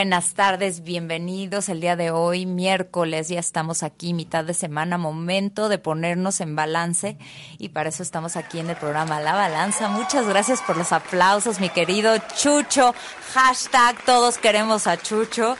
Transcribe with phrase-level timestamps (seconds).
[0.00, 5.68] Buenas tardes, bienvenidos el día de hoy, miércoles, ya estamos aquí, mitad de semana, momento
[5.68, 7.18] de ponernos en balance
[7.58, 9.90] y para eso estamos aquí en el programa La Balanza.
[9.90, 12.94] Muchas gracias por los aplausos, mi querido Chucho,
[13.34, 15.58] hashtag todos queremos a Chucho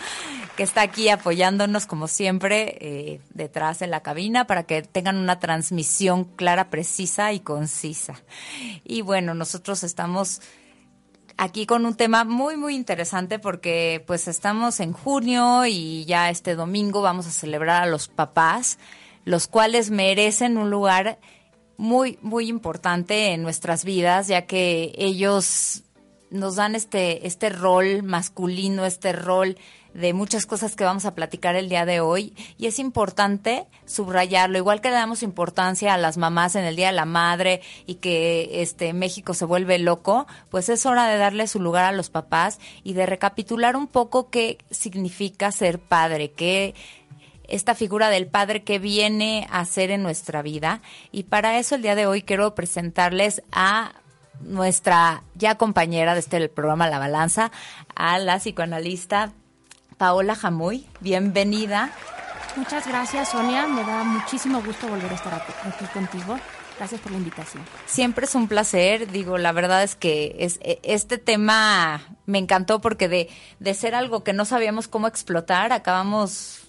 [0.56, 5.38] que está aquí apoyándonos como siempre eh, detrás de la cabina para que tengan una
[5.38, 8.14] transmisión clara, precisa y concisa.
[8.84, 10.40] Y bueno, nosotros estamos
[11.40, 16.54] aquí con un tema muy, muy interesante porque pues estamos en junio y ya este
[16.54, 18.78] domingo vamos a celebrar a los papás,
[19.24, 21.18] los cuales merecen un lugar
[21.78, 25.84] muy, muy importante en nuestras vidas, ya que ellos
[26.30, 29.56] nos dan este, este rol masculino, este rol
[29.94, 34.56] de muchas cosas que vamos a platicar el día de hoy y es importante subrayarlo,
[34.56, 37.96] igual que le damos importancia a las mamás en el Día de la Madre y
[37.96, 42.10] que este México se vuelve loco, pues es hora de darle su lugar a los
[42.10, 46.74] papás y de recapitular un poco qué significa ser padre, qué
[47.48, 50.82] esta figura del padre que viene a ser en nuestra vida.
[51.10, 53.99] Y para eso el día de hoy quiero presentarles a
[54.40, 57.50] nuestra ya compañera de este programa La Balanza,
[57.94, 59.32] a la psicoanalista
[59.98, 60.86] Paola Jamuy.
[61.00, 61.90] Bienvenida.
[62.56, 63.66] Muchas gracias, Sonia.
[63.66, 66.38] Me da muchísimo gusto volver a estar aquí contigo.
[66.78, 67.62] Gracias por la invitación.
[67.84, 69.12] Siempre es un placer.
[69.12, 73.94] Digo, la verdad es que es, e, este tema me encantó porque de, de ser
[73.94, 76.62] algo que no sabíamos cómo explotar, acabamos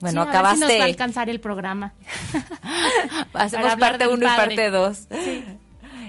[0.00, 0.66] bueno, acabaste.
[0.66, 1.92] nos va a alcanzar el programa.
[3.34, 4.98] Hacemos parte 1 y parte 2.
[4.98, 5.44] Sí.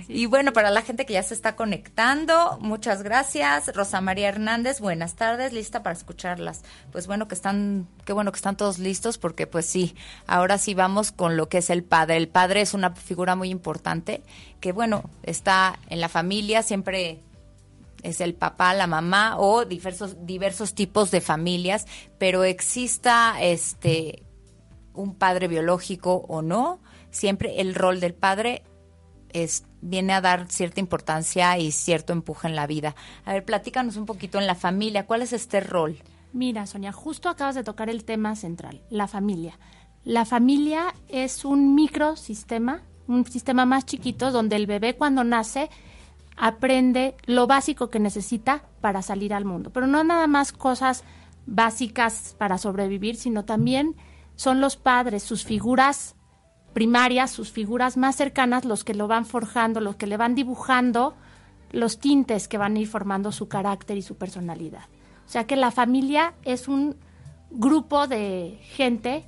[0.07, 3.73] Y bueno, para la gente que ya se está conectando, muchas gracias.
[3.75, 6.63] Rosa María Hernández, buenas tardes, lista para escucharlas.
[6.91, 9.95] Pues bueno que están, qué bueno que están todos listos porque pues sí,
[10.27, 12.17] ahora sí vamos con lo que es el padre.
[12.17, 14.23] El padre es una figura muy importante
[14.59, 17.19] que bueno, está en la familia, siempre
[18.01, 21.87] es el papá, la mamá o diversos diversos tipos de familias,
[22.17, 24.23] pero exista este
[24.93, 28.63] un padre biológico o no, siempre el rol del padre
[29.33, 32.95] es, viene a dar cierta importancia y cierto empuje en la vida.
[33.25, 35.97] A ver, platícanos un poquito en la familia, ¿cuál es este rol?
[36.31, 39.59] Mira, Sonia, justo acabas de tocar el tema central, la familia.
[40.03, 45.69] La familia es un microsistema, un sistema más chiquito donde el bebé cuando nace
[46.35, 49.69] aprende lo básico que necesita para salir al mundo.
[49.71, 51.03] Pero no nada más cosas
[51.45, 53.95] básicas para sobrevivir, sino también
[54.35, 56.15] son los padres, sus figuras
[56.73, 61.15] primarias, sus figuras más cercanas, los que lo van forjando, los que le van dibujando
[61.73, 64.85] los tintes que van a ir formando su carácter y su personalidad.
[65.25, 66.95] O sea que la familia es un
[67.49, 69.25] grupo de gente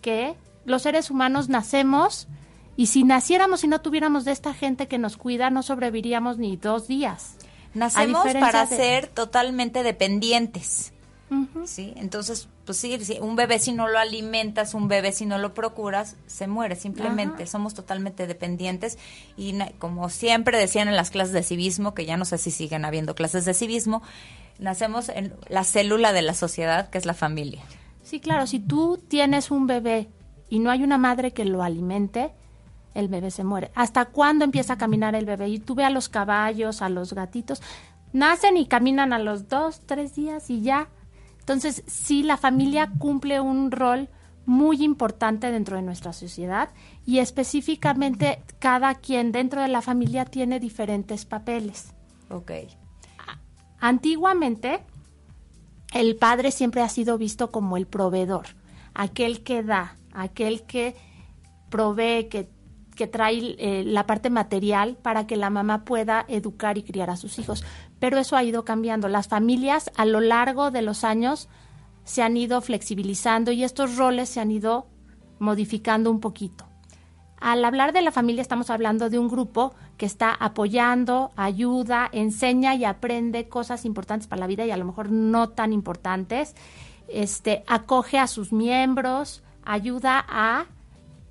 [0.00, 2.28] que los seres humanos nacemos
[2.76, 6.56] y si naciéramos y no tuviéramos de esta gente que nos cuida, no sobreviviríamos ni
[6.56, 7.36] dos días.
[7.74, 10.92] Nacemos para ser totalmente dependientes.
[11.64, 11.92] ¿Sí?
[11.96, 16.16] Entonces, pues sí, un bebé si no lo alimentas, un bebé si no lo procuras,
[16.26, 17.46] se muere simplemente.
[17.46, 18.98] Somos totalmente dependientes
[19.36, 22.84] y como siempre decían en las clases de civismo, que ya no sé si siguen
[22.84, 24.02] habiendo clases de civismo,
[24.58, 27.62] nacemos en la célula de la sociedad, que es la familia.
[28.02, 30.08] Sí, claro, si tú tienes un bebé
[30.48, 32.32] y no hay una madre que lo alimente,
[32.94, 33.70] el bebé se muere.
[33.74, 35.48] ¿Hasta cuándo empieza a caminar el bebé?
[35.48, 37.62] Y tú ve a los caballos, a los gatitos,
[38.12, 40.88] nacen y caminan a los dos, tres días y ya
[41.48, 44.10] entonces, sí, la familia cumple un rol
[44.44, 46.68] muy importante dentro de nuestra sociedad
[47.06, 51.94] y específicamente cada quien dentro de la familia tiene diferentes papeles.
[52.28, 52.52] Ok.
[53.80, 54.80] Antiguamente,
[55.94, 58.48] el padre siempre ha sido visto como el proveedor,
[58.92, 60.96] aquel que da, aquel que
[61.70, 62.50] provee, que,
[62.94, 67.16] que trae eh, la parte material para que la mamá pueda educar y criar a
[67.16, 67.64] sus hijos
[68.00, 69.08] pero eso ha ido cambiando.
[69.08, 71.48] Las familias a lo largo de los años
[72.04, 74.86] se han ido flexibilizando y estos roles se han ido
[75.38, 76.66] modificando un poquito.
[77.40, 82.74] Al hablar de la familia estamos hablando de un grupo que está apoyando, ayuda, enseña
[82.74, 86.56] y aprende cosas importantes para la vida y a lo mejor no tan importantes.
[87.06, 90.66] Este, acoge a sus miembros, ayuda a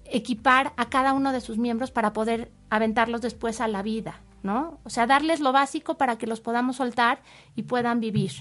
[0.05, 4.79] equipar a cada uno de sus miembros para poder aventarlos después a la vida, ¿no?
[4.83, 7.19] O sea, darles lo básico para que los podamos soltar
[7.55, 8.31] y puedan vivir.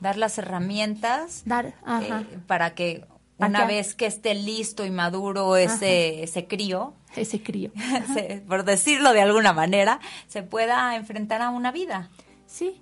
[0.00, 3.06] Dar las herramientas Dar, eh, para que
[3.38, 7.70] una vez que esté listo y maduro ese, ese crío, ese crío,
[8.48, 12.10] por decirlo de alguna manera, se pueda enfrentar a una vida.
[12.46, 12.80] Sí,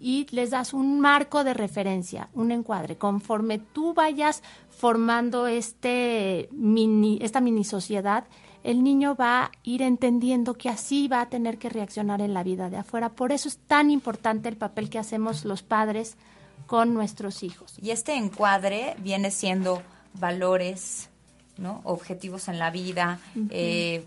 [0.00, 2.96] y les das un marco de referencia, un encuadre.
[2.96, 8.24] Conforme tú vayas formando este mini, esta mini sociedad,
[8.62, 12.42] el niño va a ir entendiendo que así va a tener que reaccionar en la
[12.42, 13.10] vida de afuera.
[13.10, 16.16] Por eso es tan importante el papel que hacemos los padres
[16.66, 17.76] con nuestros hijos.
[17.80, 19.82] Y este encuadre viene siendo
[20.14, 21.08] valores,
[21.56, 21.80] ¿no?
[21.84, 23.18] objetivos en la vida,
[23.50, 24.04] eh,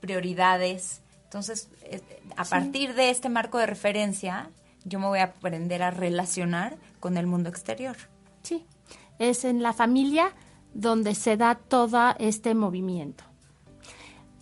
[0.00, 1.00] prioridades.
[1.24, 2.00] Entonces, eh,
[2.36, 4.50] a partir de este marco de referencia,
[4.84, 7.96] yo me voy a aprender a relacionar con el mundo exterior.
[8.42, 8.66] Sí,
[9.18, 10.32] es en la familia
[10.74, 13.24] donde se da todo este movimiento.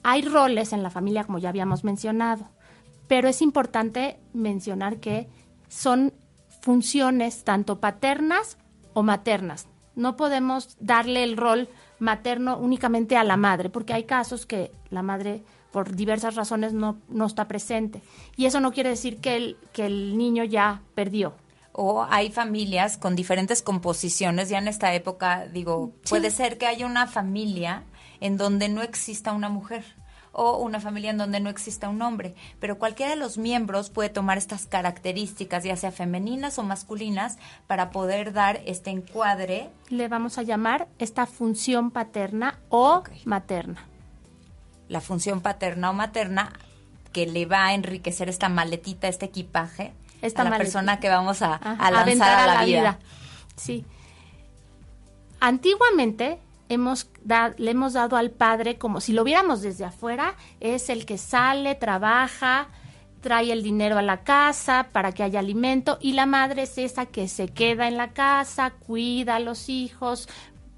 [0.02, 2.48] Hay roles en la familia, como ya habíamos mencionado,
[3.06, 5.28] pero es importante mencionar que
[5.68, 6.12] son
[6.60, 8.56] funciones tanto paternas
[8.94, 9.66] o maternas.
[9.96, 11.68] No podemos darle el rol
[11.98, 15.42] materno únicamente a la madre, porque hay casos que la madre
[15.72, 18.02] por diversas razones no, no está presente.
[18.36, 21.34] Y eso no quiere decir que el, que el niño ya perdió.
[21.72, 26.86] O hay familias con diferentes composiciones, ya en esta época, digo, puede ser que haya
[26.86, 27.84] una familia
[28.20, 29.84] en donde no exista una mujer
[30.32, 34.10] o una familia en donde no exista un hombre, pero cualquiera de los miembros puede
[34.10, 39.70] tomar estas características, ya sea femeninas o masculinas, para poder dar este encuadre.
[39.88, 43.84] Le vamos a llamar esta función paterna o materna.
[44.88, 46.52] La función paterna o materna
[47.12, 49.92] que le va a enriquecer esta maletita, este equipaje
[50.22, 52.98] esta a la persona que vamos a, lanzar a, la, vida.
[53.56, 53.84] Sí.
[55.40, 56.38] Antiguamente
[56.70, 57.10] hemos
[57.58, 61.74] le hemos dado al padre como si lo viéramos desde afuera, es el que sale,
[61.74, 62.68] trabaja,
[63.20, 67.06] trae el dinero a la casa para que haya alimento y la madre es esa
[67.06, 70.28] que se queda en la casa, cuida a los hijos,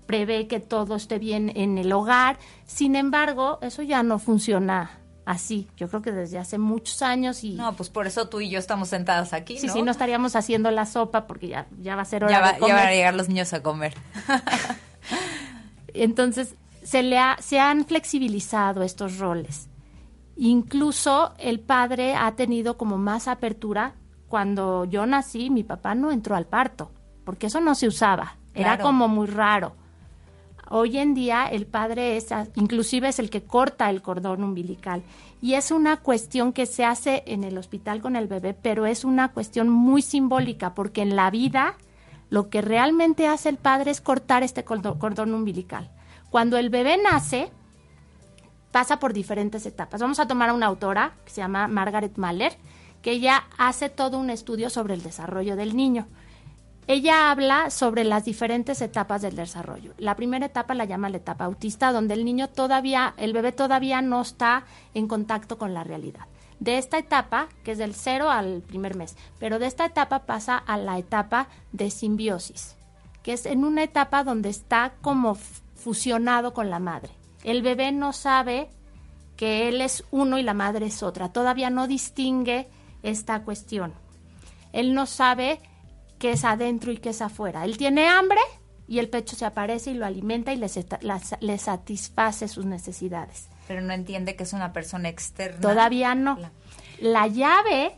[0.06, 2.38] prevé que todo esté bien en el hogar.
[2.66, 5.68] Sin embargo, eso ya no funciona así.
[5.76, 7.52] Yo creo que desde hace muchos años y...
[7.52, 10.70] No, pues por eso tú y yo estamos sentadas aquí, Sí, sí, no estaríamos haciendo
[10.70, 12.68] la sopa porque ya, ya va a ser hora de comer.
[12.68, 13.94] Ya van a llegar los niños a comer.
[15.94, 19.68] Entonces, se, le se han flexibilizado estos roles.
[20.36, 23.94] Incluso el padre ha tenido como más apertura.
[24.28, 26.90] Cuando yo nací, mi papá no entró al parto,
[27.24, 28.36] porque eso no se usaba.
[28.54, 29.74] Era como muy raro.
[30.74, 35.02] Hoy en día el padre es, inclusive es el que corta el cordón umbilical.
[35.42, 39.04] Y es una cuestión que se hace en el hospital con el bebé, pero es
[39.04, 41.76] una cuestión muy simbólica, porque en la vida
[42.32, 45.90] lo que realmente hace el padre es cortar este cordón umbilical.
[46.31, 47.52] Cuando el bebé nace,
[48.70, 50.00] pasa por diferentes etapas.
[50.00, 52.56] Vamos a tomar a una autora que se llama Margaret Mahler,
[53.02, 56.06] que ella hace todo un estudio sobre el desarrollo del niño.
[56.87, 59.94] Ella habla sobre las diferentes etapas del desarrollo.
[59.98, 64.03] La primera etapa la llama la etapa autista, donde el niño todavía, el bebé todavía
[64.03, 66.27] no está en contacto con la realidad
[66.62, 70.56] de esta etapa, que es del cero al primer mes, pero de esta etapa pasa
[70.56, 72.77] a la etapa de simbiosis,
[73.24, 77.10] que es en una etapa donde está como fusionado con la madre.
[77.43, 78.70] El bebé no sabe
[79.36, 82.69] que él es uno y la madre es otra, todavía no distingue
[83.03, 83.93] esta cuestión.
[84.72, 85.58] Él no sabe
[86.22, 87.64] qué es adentro y qué es afuera.
[87.64, 88.41] Él tiene hambre
[88.86, 90.70] y el pecho se aparece y lo alimenta y le,
[91.41, 95.60] le satisface sus necesidades pero no entiende que es una persona externa.
[95.60, 96.38] Todavía no.
[97.00, 97.96] La, llave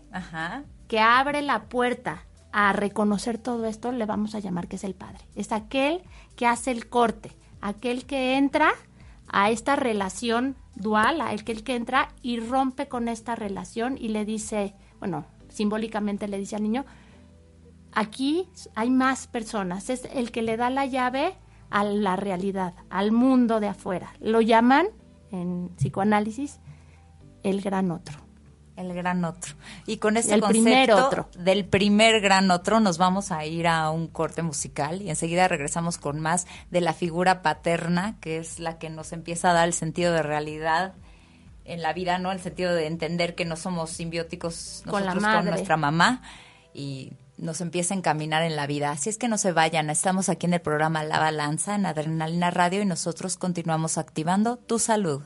[0.89, 4.95] que abre la puerta a reconocer todo esto le vamos a llamar que es el
[4.95, 5.25] padre.
[5.35, 6.03] Es aquel
[6.37, 8.73] que hace el corte, aquel que entra
[9.27, 14.75] a esta relación dual, aquel que entra y rompe con esta relación y le dice,
[15.01, 16.85] bueno, simbólicamente le dice al niño,
[17.95, 21.35] aquí hay más personas, es el que le da la llave
[21.71, 24.13] a la realidad, al mundo de afuera.
[24.21, 24.89] Lo llaman
[25.31, 26.61] en psicoanálisis,
[27.43, 28.19] el gran otro.
[28.77, 29.55] El gran otro.
[29.87, 34.43] Y con este concepto del primer gran otro nos vamos a ir a un corte
[34.43, 39.13] musical y enseguida regresamos con más de la figura paterna, que es la que nos
[39.13, 40.95] empieza a dar el sentido de realidad
[41.65, 42.33] en la vida, ¿no?
[42.33, 46.23] El sentido de entender que no somos simbióticos nosotros con, con nuestra mamá
[46.73, 48.91] y nos empiece a encaminar en la vida.
[48.91, 52.51] Así es que no se vayan, estamos aquí en el programa La Balanza en Adrenalina
[52.51, 55.23] Radio y nosotros continuamos activando tu salud.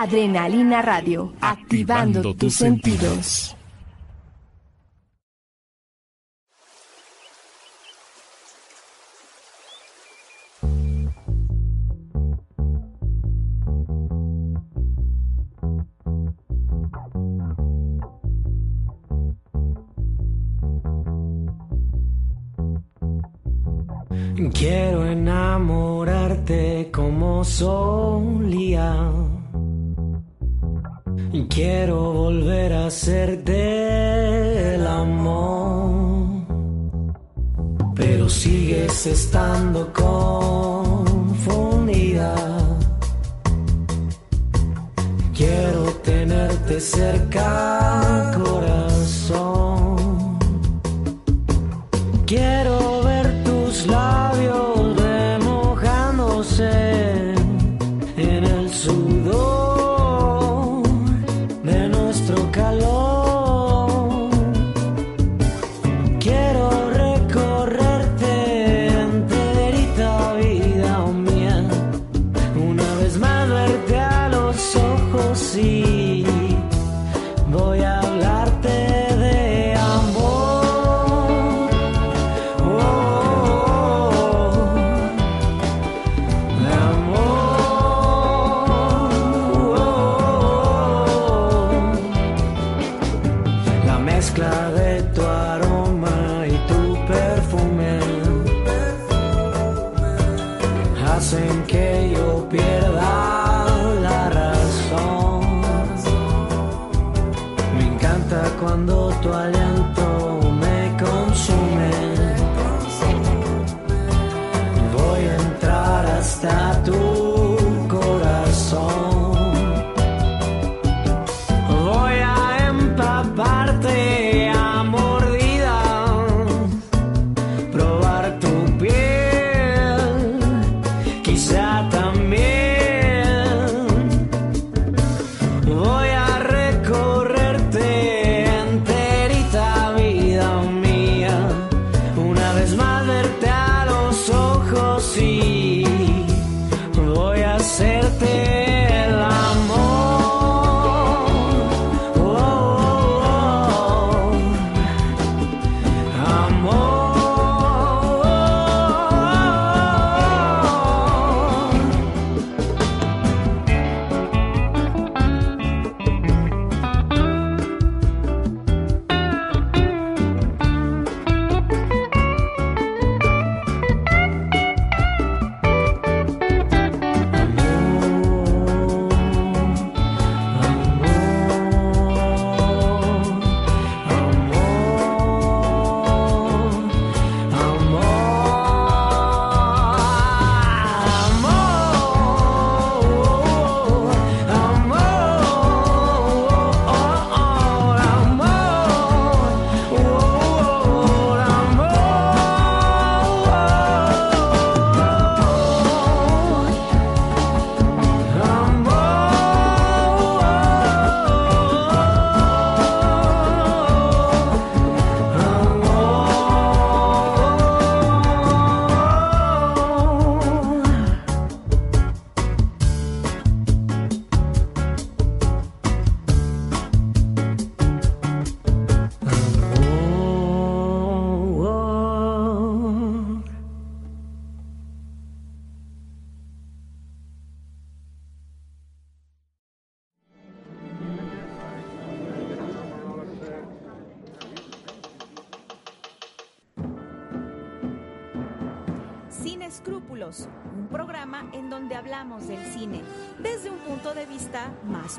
[0.00, 3.54] Adrenalina Radio, activando, tus sentidos.
[24.52, 29.10] Quiero enamorarte como solía.
[31.48, 36.44] Quiero volver a hacerte el amor.
[37.94, 41.30] Pero sigues estando confundida.
[45.34, 48.02] Quiero tenerte cerca,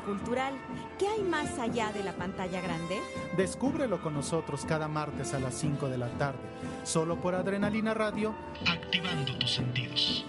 [0.00, 0.54] cultural.
[0.98, 3.00] ¿Qué hay más allá de la pantalla grande?
[3.36, 6.38] Descúbrelo con nosotros cada martes a las 5 de la tarde,
[6.84, 8.34] solo por Adrenalina Radio,
[8.66, 10.24] activando tus sentidos.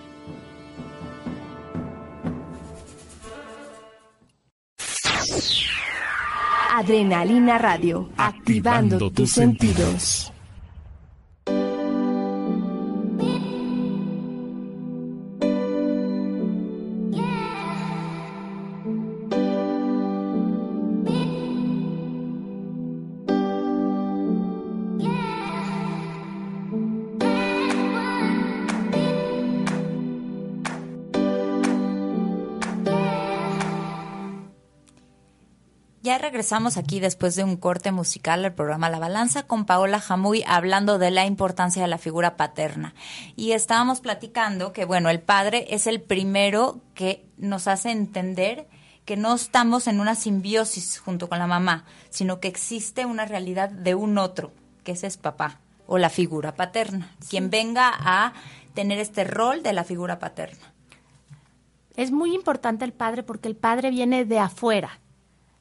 [6.76, 10.33] Adrenalina Radio, activando, tus sentidos.
[36.44, 41.00] Regresamos aquí después de un corte musical al programa La Balanza con Paola Jamuy hablando
[41.00, 42.94] de la importancia de la figura paterna.
[43.38, 48.68] Y estábamos platicando que, bueno, el padre es el primero que nos hace entender
[49.06, 53.70] que no estamos en una simbiosis junto con la mamá, sino que existe una realidad
[53.70, 54.52] de un otro,
[54.84, 58.34] que ese es papá o la figura paterna, quien venga a
[58.74, 60.74] tener este rol de la figura paterna.
[61.96, 65.00] Es muy importante el padre porque el padre viene de afuera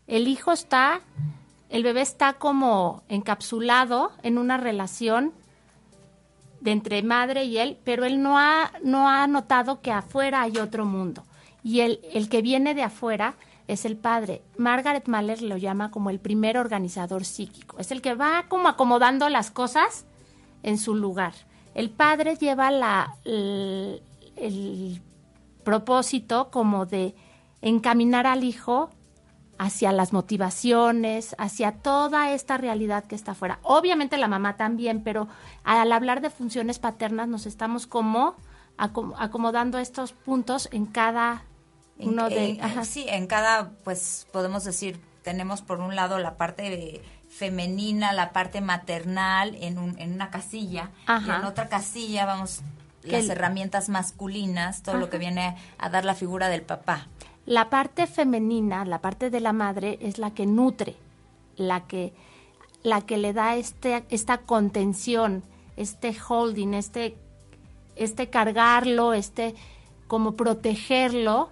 [0.07, 1.01] el hijo está,
[1.69, 5.33] el bebé está como encapsulado en una relación
[6.61, 10.59] de entre madre y él, pero él no ha, no ha notado que afuera hay
[10.59, 11.25] otro mundo.
[11.65, 13.35] Y el, el que viene de afuera
[13.69, 14.43] es el padre.
[14.57, 17.79] Margaret Mahler lo llama como el primer organizador psíquico.
[17.79, 20.05] Es el que va como acomodando las cosas
[20.63, 21.35] en su lugar.
[21.75, 25.01] El padre lleva la, el
[25.65, 27.15] propósito como de
[27.61, 28.91] encaminar al hijo
[29.63, 33.61] hacia las motivaciones, hacia toda esta realidad que está afuera.
[33.63, 35.29] Obviamente la mamá también, pero
[35.63, 38.35] al hablar de funciones paternas nos estamos como
[38.77, 41.45] acomodando estos puntos en cada
[41.99, 42.61] uno de...
[42.83, 48.61] sí, en cada, pues podemos decir, tenemos por un lado la parte femenina, la parte
[48.61, 52.63] maternal en, un, en una casilla, y en otra casilla vamos
[53.05, 57.07] las herramientas masculinas, todo lo que viene a dar la figura del papá.
[57.47, 60.97] La parte femenina, la parte de la madre, es la que nutre,
[61.57, 62.13] la que,
[62.83, 65.43] la que le da este, esta contención,
[65.77, 67.17] este holding, este,
[67.97, 69.55] este cargarlo, este
[70.07, 71.49] como protegerlo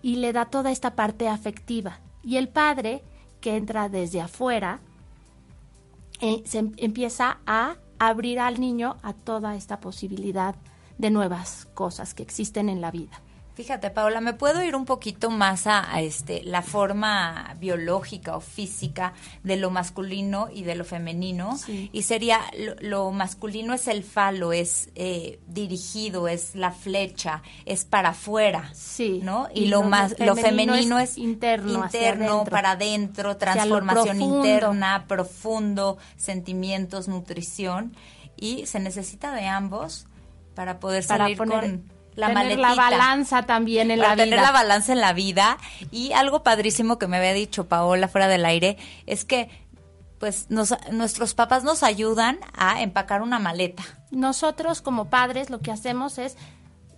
[0.00, 1.98] y le da toda esta parte afectiva.
[2.22, 3.02] Y el padre,
[3.40, 4.80] que entra desde afuera,
[6.20, 10.54] eh, se em, empieza a abrir al niño a toda esta posibilidad
[10.98, 13.20] de nuevas cosas que existen en la vida.
[13.54, 19.12] Fíjate, Paola, ¿me puedo ir un poquito más a, este la forma biológica o física
[19.44, 21.56] de lo masculino y de lo femenino?
[21.68, 22.40] Y sería,
[22.80, 29.20] lo, masculino es el falo, es eh, dirigido, es la flecha, es para afuera, sí.
[29.22, 29.46] ¿no?
[29.54, 37.94] Y, lo, más, lo femenino es, interno, interno para adentro, transformación interna, profundo, sentimientos, nutrición.
[38.36, 40.06] Y se necesita de ambos
[40.56, 44.24] para poder salir con la tener la balanza también en la vida.
[44.24, 45.58] Tener la balanza en la vida.
[45.90, 49.48] Y algo padrísimo que me había dicho Paola fuera del aire es que
[50.18, 53.82] pues nuestros papás nos ayudan a empacar una maleta.
[54.10, 56.36] Nosotros como padres lo que hacemos es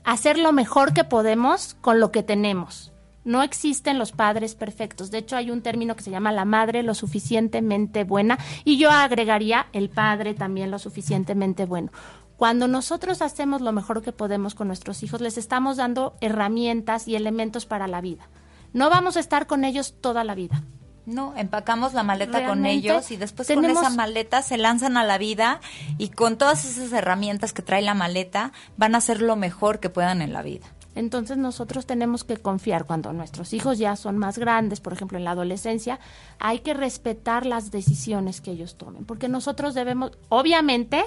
[0.04, 2.92] hacer lo mejor que podemos con lo que tenemos.
[3.24, 5.10] No existen los padres perfectos.
[5.10, 8.92] De hecho, hay un término que se llama la madre lo suficientemente buena y yo
[8.92, 11.90] agregaría el padre también lo suficientemente bueno.
[12.36, 17.16] Cuando nosotros hacemos lo mejor que podemos con nuestros hijos, les estamos dando herramientas y
[17.16, 18.28] elementos para la vida.
[18.72, 20.62] No vamos a estar con ellos toda la vida.
[21.06, 25.18] No, empacamos la maleta con ellos y después con esa maleta se lanzan a la
[25.18, 25.60] vida
[25.98, 29.88] y con todas esas herramientas que trae la maleta van a hacer lo mejor que
[29.88, 30.66] puedan en la vida.
[30.96, 35.24] Entonces nosotros tenemos que confiar cuando nuestros hijos ya son más grandes, por ejemplo en
[35.24, 36.00] la adolescencia,
[36.40, 41.04] hay que respetar las decisiones que ellos tomen, porque nosotros debemos, obviamente,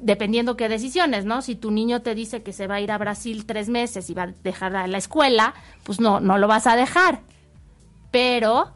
[0.00, 1.42] dependiendo qué decisiones, ¿no?
[1.42, 4.14] Si tu niño te dice que se va a ir a Brasil tres meses y
[4.14, 7.20] va a dejar la escuela, pues no, no lo vas a dejar.
[8.10, 8.72] Pero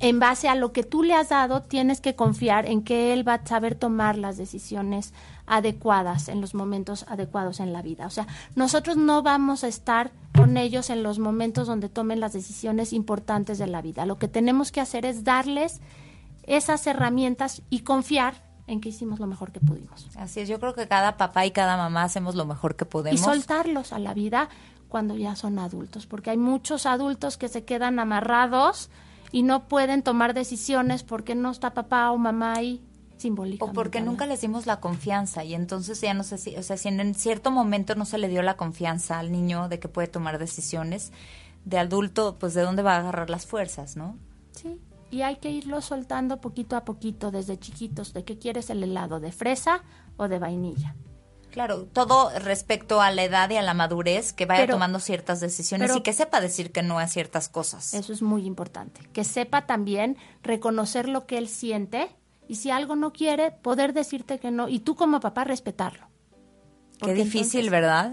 [0.00, 3.26] en base a lo que tú le has dado, tienes que confiar en que él
[3.26, 5.12] va a saber tomar las decisiones
[5.46, 8.06] adecuadas en los momentos adecuados en la vida.
[8.06, 12.32] O sea, nosotros no vamos a estar con ellos en los momentos donde tomen las
[12.32, 14.06] decisiones importantes de la vida.
[14.06, 15.80] Lo que tenemos que hacer es darles
[16.44, 20.06] esas herramientas y confiar en que hicimos lo mejor que pudimos.
[20.16, 23.20] Así es, yo creo que cada papá y cada mamá hacemos lo mejor que podemos.
[23.20, 24.48] Y soltarlos a la vida
[24.88, 28.90] cuando ya son adultos, porque hay muchos adultos que se quedan amarrados
[29.32, 32.82] y no pueden tomar decisiones porque no está papá o mamá ahí
[33.16, 33.78] simbólicamente.
[33.78, 36.76] O porque nunca les dimos la confianza y entonces ya no sé si, o sea,
[36.76, 40.08] si en cierto momento no se le dio la confianza al niño de que puede
[40.08, 41.12] tomar decisiones,
[41.64, 44.16] de adulto, pues de dónde va a agarrar las fuerzas, ¿no?
[44.52, 48.82] Sí, y hay que irlo soltando poquito a poquito desde chiquitos de que quieres el
[48.82, 49.82] helado de fresa
[50.16, 50.94] o de vainilla.
[51.50, 55.96] Claro, todo respecto a la edad y a la madurez, que vaya tomando ciertas decisiones
[55.96, 57.94] y que sepa decir que no a ciertas cosas.
[57.94, 62.14] Eso es muy importante, que sepa también reconocer lo que él siente
[62.48, 66.08] y si algo no quiere, poder decirte que no y tú como papá respetarlo.
[67.00, 68.12] Qué difícil, ¿verdad?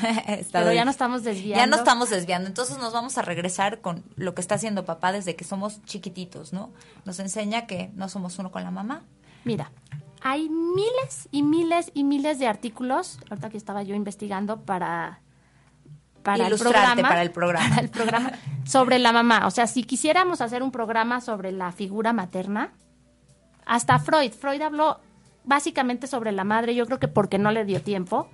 [0.52, 1.58] Pero ya no estamos desviando.
[1.58, 2.48] Ya no estamos desviando.
[2.48, 6.52] Entonces nos vamos a regresar con lo que está haciendo papá desde que somos chiquititos,
[6.52, 6.72] ¿no?
[7.04, 9.02] Nos enseña que no somos uno con la mamá.
[9.44, 9.72] Mira,
[10.22, 15.20] hay miles y miles y miles de artículos, ahorita que estaba yo investigando para,
[16.22, 17.68] para el programa, para el programa.
[17.68, 18.32] para el programa
[18.64, 19.46] sobre la mamá.
[19.46, 22.72] O sea, si quisiéramos hacer un programa sobre la figura materna,
[23.66, 25.00] hasta Freud, Freud habló
[25.44, 28.28] básicamente sobre la madre, yo creo que porque no le dio tiempo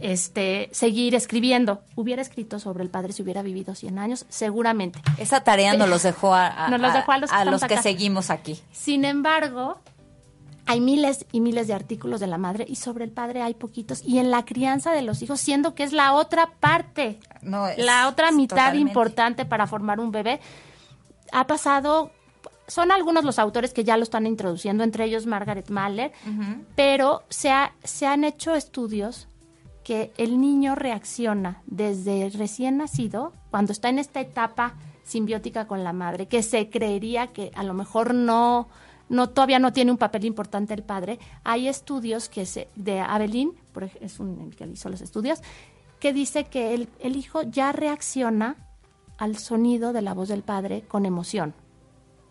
[0.00, 1.82] este seguir escribiendo.
[1.96, 5.00] Hubiera escrito sobre el padre si hubiera vivido 100 años, seguramente.
[5.18, 8.60] Esa tarea nos los dejó a, a- los dejó a los que seguimos aquí.
[8.72, 9.78] Sin embargo,
[10.66, 14.02] hay miles y miles de artículos de la madre y sobre el padre hay poquitos.
[14.02, 17.78] Y en la crianza de los hijos, siendo que es la otra parte, No, es-
[17.78, 18.90] la otra mitad totalmente.
[18.90, 20.40] importante para formar un bebé,
[21.32, 22.10] ha pasado,
[22.66, 26.12] son algunos los autores que ya lo están introduciendo, entre ellos Margaret Mahler,
[26.76, 29.28] pero se, ha- se han hecho estudios
[29.84, 35.92] que el niño reacciona desde recién nacido, cuando está en esta etapa simbiótica con la
[35.92, 38.68] madre, que se creería que a lo mejor no,
[39.10, 41.18] no todavía no tiene un papel importante el padre.
[41.44, 43.52] Hay estudios que se, de Abelín,
[44.00, 45.40] es un, el que hizo los estudios,
[46.00, 48.56] que dice que el, el hijo ya reacciona
[49.18, 51.54] al sonido de la voz del padre con emoción.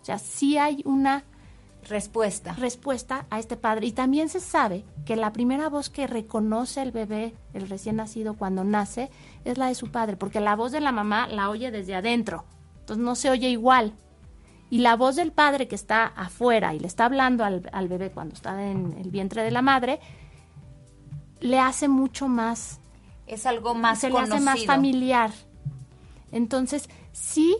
[0.01, 1.23] O sea, sí hay una
[1.89, 2.53] Respuesta.
[2.53, 3.87] respuesta a este padre.
[3.87, 8.35] Y también se sabe que la primera voz que reconoce el bebé, el recién nacido,
[8.35, 9.09] cuando nace,
[9.45, 12.45] es la de su padre, porque la voz de la mamá la oye desde adentro,
[12.79, 13.93] entonces no se oye igual.
[14.69, 18.09] Y la voz del padre que está afuera y le está hablando al, al bebé
[18.09, 19.99] cuando está en el vientre de la madre,
[21.41, 22.79] le hace mucho más
[23.27, 24.37] Es algo más se conocido.
[24.37, 25.31] le hace más familiar.
[26.31, 27.55] Entonces, sí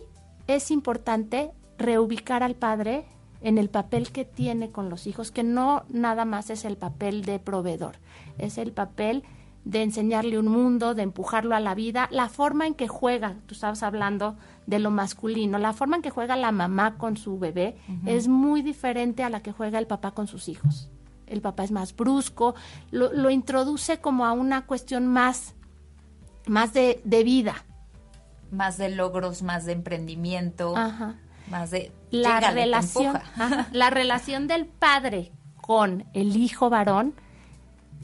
[0.47, 3.05] es importante reubicar al padre
[3.43, 7.23] en el papel que tiene con los hijos, que no nada más es el papel
[7.23, 7.97] de proveedor,
[8.37, 9.23] es el papel
[9.65, 13.53] de enseñarle un mundo, de empujarlo a la vida, la forma en que juega, tú
[13.53, 17.77] estabas hablando de lo masculino, la forma en que juega la mamá con su bebé
[18.05, 20.89] es muy diferente a la que juega el papá con sus hijos.
[21.27, 22.55] El papá es más brusco,
[22.91, 25.55] lo, lo introduce como a una cuestión más,
[26.45, 27.65] más de, de vida.
[28.51, 31.15] Más de logros, más de emprendimiento, Ajá.
[31.53, 31.91] Más de...
[32.11, 37.13] La relación, ajá, la relación del padre con el hijo varón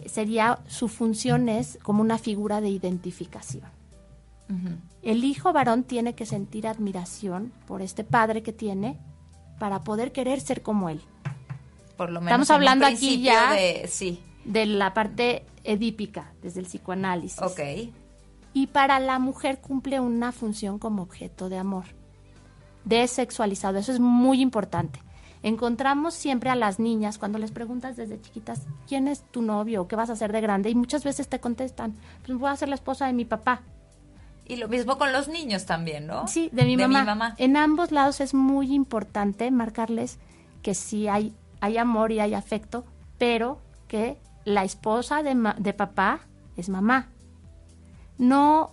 [0.06, 3.66] sería, su función es como una figura de identificación.
[5.04, 8.98] El hijo varón tiene que sentir admiración por este padre que tiene
[9.60, 11.02] para poder querer ser como él.
[11.98, 16.66] Por lo menos Estamos hablando aquí ya- de- sí, De la parte edípica, desde el
[16.66, 17.42] psicoanálisis.
[17.42, 17.60] ok.
[18.52, 21.86] y para la mujer cumple una función como objeto de amor,
[22.86, 23.78] desexualizado.
[23.78, 25.00] Eso es muy importante.
[25.42, 29.96] Encontramos siempre a las niñas cuando les preguntas desde chiquitas quién es tu novio qué
[29.96, 32.76] vas a hacer de grande y muchas veces te contestan, pues voy a ser la
[32.76, 33.62] esposa de mi papá.
[34.46, 36.28] Y lo mismo con los niños también, ¿no?
[36.28, 37.36] Sí, de mi mamá.
[37.38, 40.18] En ambos lados es muy importante marcarles
[40.62, 42.84] que sí hay, hay amor y hay afecto,
[43.18, 46.22] pero que la esposa de, ma- de papá
[46.58, 47.08] es mamá.
[48.18, 48.72] No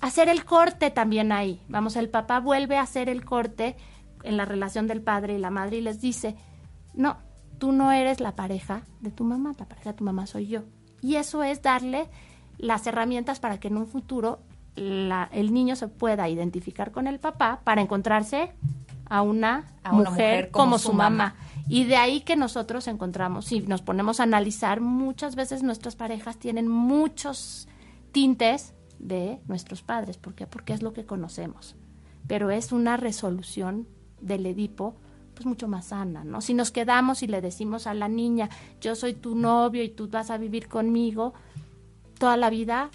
[0.00, 1.60] hacer el corte también ahí.
[1.68, 3.76] Vamos, el papá vuelve a hacer el corte
[4.22, 6.36] en la relación del padre y la madre y les dice,
[6.94, 7.16] no,
[7.58, 10.62] tú no eres la pareja de tu mamá, la pareja de tu mamá soy yo.
[11.02, 12.08] Y eso es darle
[12.58, 14.40] las herramientas para que en un futuro
[14.76, 18.52] la- el niño se pueda identificar con el papá para encontrarse
[19.08, 21.34] a una, A una mujer, como como, su su mamá.
[21.68, 26.38] Y de ahí que nosotros encontramos, si nos ponemos a analizar, muchas veces nuestras parejas
[26.38, 27.68] tienen muchos
[28.12, 30.16] tintes de nuestros padres.
[30.16, 30.46] ¿Por qué?
[30.46, 31.76] Porque es lo que conocemos.
[32.26, 33.86] Pero es una resolución
[34.20, 34.96] del Edipo
[35.34, 36.40] pues mucho más sana, ¿no?
[36.40, 38.48] Si nos quedamos y le decimos a la niña,
[38.80, 41.34] yo soy tu novio y tú vas a vivir conmigo
[42.18, 42.90] toda la vida,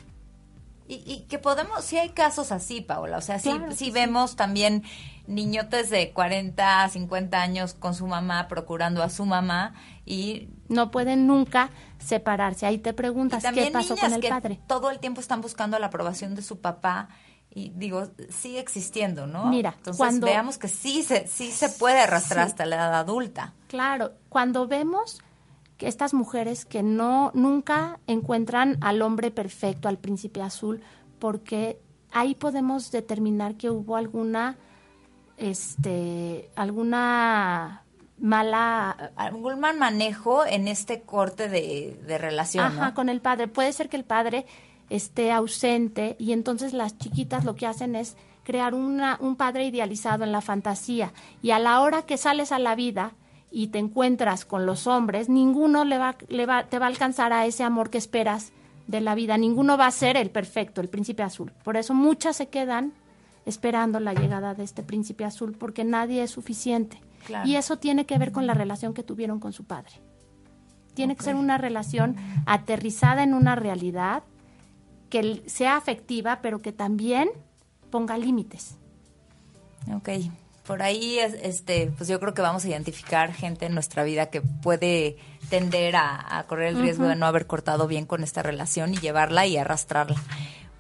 [0.90, 4.36] Y, y que podemos, sí hay casos así, Paola, o sea, sí, Claro sí vemos
[4.36, 4.84] también
[5.28, 11.28] niñotes de 40, 50 años con su mamá, procurando a su mamá, y, no pueden
[11.28, 12.66] nunca separarse.
[12.66, 14.60] Ahí te preguntas qué pasó con el que padre.
[14.66, 17.10] todo el tiempo están buscando la aprobación de su papá,
[17.52, 19.46] y digo, sigue existiendo, ¿no?
[19.46, 22.52] Mira, Entonces cuando- veamos que sí se, sí se puede arrastrar Sí.
[22.52, 23.54] hasta la edad adulta.
[23.68, 25.20] Claro, cuando vemos
[25.80, 30.82] que estas mujeres que no nunca encuentran al hombre perfecto, al príncipe azul,
[31.20, 31.80] porque
[32.12, 34.58] ahí podemos determinar que hubo alguna
[35.38, 37.84] este alguna
[38.20, 42.94] mala Algún mal manejo en este corte de, de relación, Ajá, ¿no?
[42.94, 43.48] con el padre.
[43.48, 44.46] Puede ser que el padre
[44.90, 50.26] esté ausente y entonces las chiquitas lo que hacen es crear una, un padre idealizado
[50.26, 53.14] en la fantasía y a la hora que sales a la vida
[53.52, 57.34] y te encuentras con los hombres, ninguno le va, le va, te va a alcanzar
[57.34, 58.52] a ese amor que esperas
[58.88, 61.52] de la vida, ninguno va a ser el perfecto, el príncipe azul.
[61.64, 62.94] Por eso muchas se quedan
[63.46, 67.00] esperando la llegada de este príncipe azul porque nadie es suficiente.
[67.26, 67.48] Claro.
[67.48, 69.92] Y eso tiene que ver con la relación que tuvieron con su padre.
[70.94, 74.24] Tiene que ser una relación aterrizada en una realidad
[75.10, 77.30] que sea afectiva, pero que también
[77.90, 78.78] ponga límites.
[79.94, 80.10] Ok,
[80.70, 84.28] por ahí, es- este, pues yo creo que vamos a identificar gente en nuestra vida
[84.28, 85.18] que puede
[85.50, 88.98] tender a, a correr el riesgo de no haber cortado bien con esta relación y
[88.98, 90.16] llevarla y arrastrarla.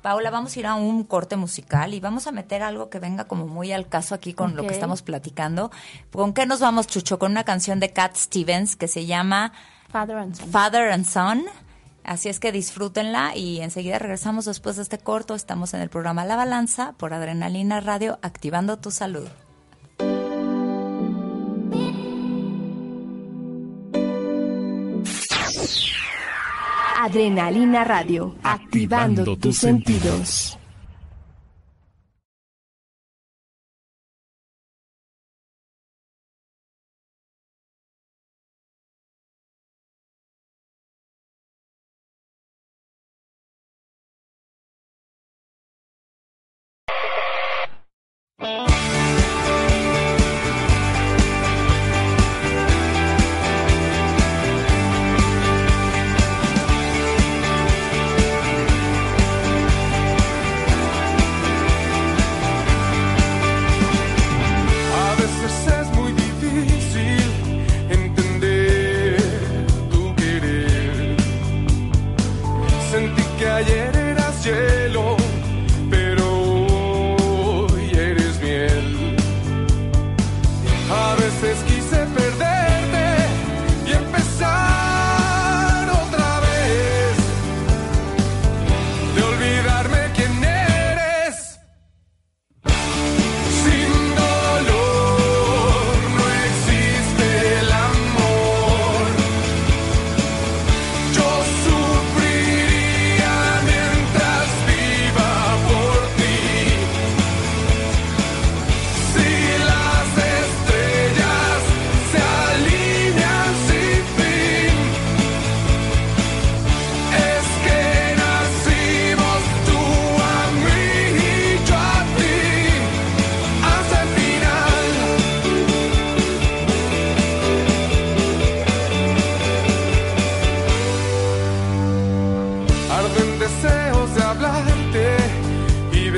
[0.03, 3.25] Paula, vamos a ir a un corte musical y vamos a meter algo que venga
[3.25, 5.71] como muy al caso aquí con lo que estamos platicando.
[6.11, 7.17] ¿Con qué nos vamos, Chucho?
[7.19, 9.51] Con una canción de Cat Stevens que se llama
[9.91, 10.49] Father and son.
[10.51, 11.43] Father and Son.
[12.05, 15.35] Así es que disfrútenla y enseguida regresamos después de este corto.
[15.35, 19.27] Estamos en el programa La Balanza por Adrenalina Radio, activando tu salud.
[27.01, 30.58] Adrenalina Radio, activando, Activando tus tus sentidos.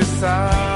[0.02, 0.71] Y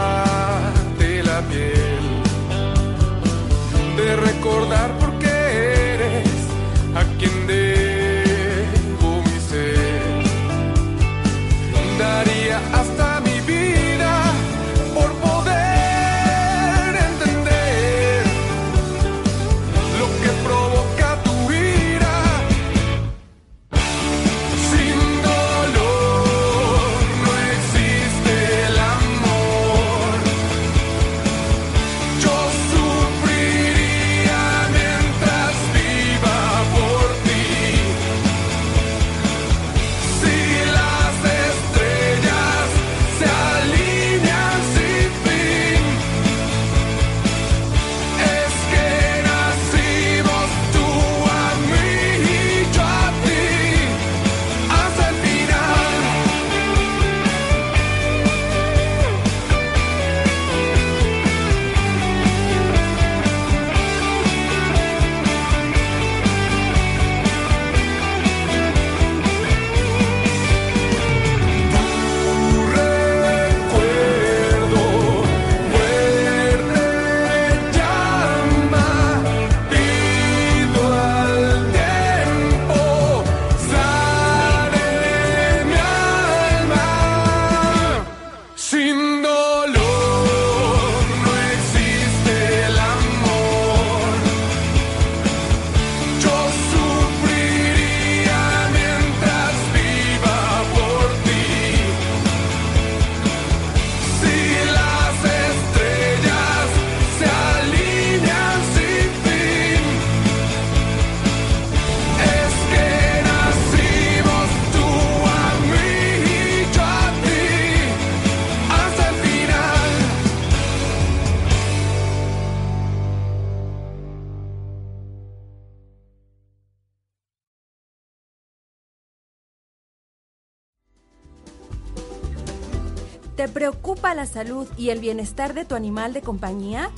[133.57, 136.91] preocupa la salud y el bienestar de tu animal de compañía?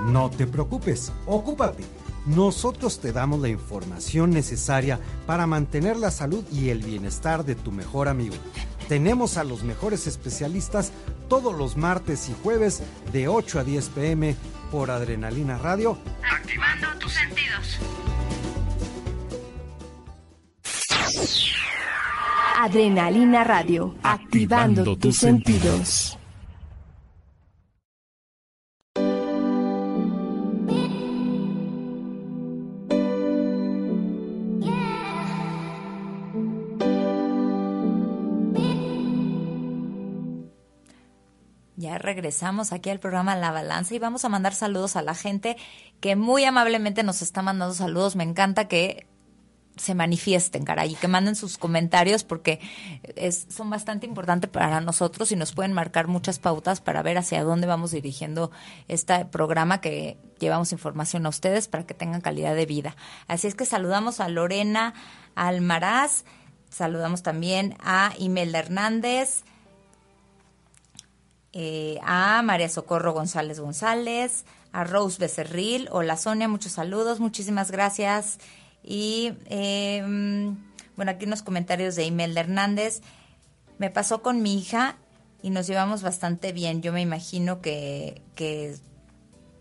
[0.00, 1.84] No te preocupes, ocúpate.
[2.24, 7.72] Nosotros te damos la información necesaria para mantener la salud y el bienestar de tu
[7.72, 8.36] mejor amigo.
[8.88, 10.92] Tenemos a los mejores especialistas
[11.28, 14.34] todos los martes y jueves de 8 a 10 pm
[14.70, 15.98] por Adrenalina Radio.
[16.24, 17.78] Activando tus sentidos.
[22.56, 26.18] Adrenalina Radio, activando, tus sentidos.
[41.76, 45.56] Ya regresamos aquí al programa La Balanza y vamos a mandar saludos a la gente
[46.00, 48.14] que muy amablemente nos está mandando saludos.
[48.14, 49.06] Me encanta que
[49.76, 52.60] se manifiesten, caray, y que manden sus comentarios porque
[53.48, 57.66] son bastante importantes para nosotros y nos pueden marcar muchas pautas para ver hacia dónde
[57.66, 58.50] vamos dirigiendo
[58.88, 62.96] este programa que llevamos información a ustedes para que tengan calidad de vida.
[63.28, 64.94] Así es que saludamos a Lorena
[65.34, 66.24] Almaraz,
[66.68, 69.44] saludamos también a Imelda Hernández,
[71.54, 75.88] eh, a María Socorro González González, a Rose Becerril.
[75.92, 78.38] Hola Sonia, muchos saludos, muchísimas gracias.
[78.82, 80.02] Y eh,
[80.96, 83.00] bueno, aquí unos comentarios de Imelda Hernández.
[83.78, 84.96] Me pasó con mi hija
[85.42, 86.82] y nos llevamos bastante bien.
[86.82, 88.76] Yo me imagino que, que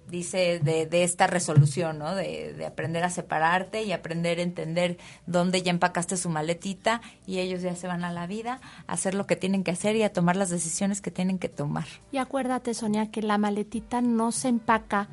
[0.08, 2.14] dice de, de esta resolución, ¿no?
[2.14, 7.40] De, de aprender a separarte y aprender a entender dónde ya empacaste su maletita y
[7.40, 10.04] ellos ya se van a la vida, a hacer lo que tienen que hacer y
[10.04, 11.88] a tomar las decisiones que tienen que tomar.
[12.12, 15.08] Y acuérdate, Sonia, que la maletita no se empaca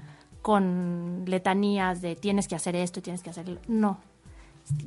[0.49, 3.61] con letanías de tienes que hacer esto, tienes que hacerlo.
[3.69, 3.99] No.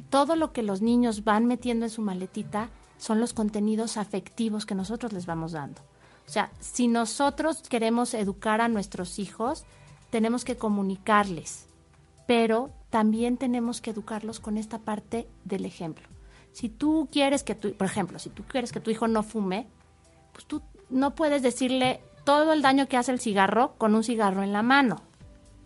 [0.09, 4.73] Todo lo que los niños van metiendo en su maletita son los contenidos afectivos que
[4.73, 5.79] nosotros les vamos dando.
[6.27, 9.65] O sea, si nosotros queremos educar a nuestros hijos,
[10.09, 11.67] tenemos que comunicarles,
[12.25, 16.07] pero también tenemos que educarlos con esta parte del ejemplo.
[16.53, 19.67] Si tú quieres que tu, por ejemplo, si tú quieres que tu hijo no fume,
[20.33, 24.41] pues tú no puedes decirle todo el daño que hace el cigarro con un cigarro
[24.41, 25.03] en la mano.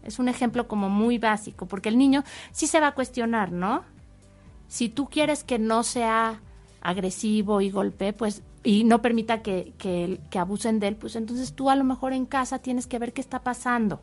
[0.06, 3.84] Es un ejemplo como muy básico, porque el niño sí se va a cuestionar, ¿no?
[4.68, 6.42] Si tú quieres que no sea
[6.82, 11.54] agresivo y golpe, pues y no permita que, que, que abusen de él, pues entonces
[11.54, 14.02] tú a lo mejor en casa tienes que ver qué está pasando.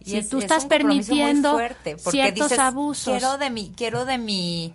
[0.00, 3.04] Y si es- tú es estás un compromiso muy permitiendo fuerte, porque ciertos dices, abusos.
[3.18, 4.72] Quiero de mi, quiero de mi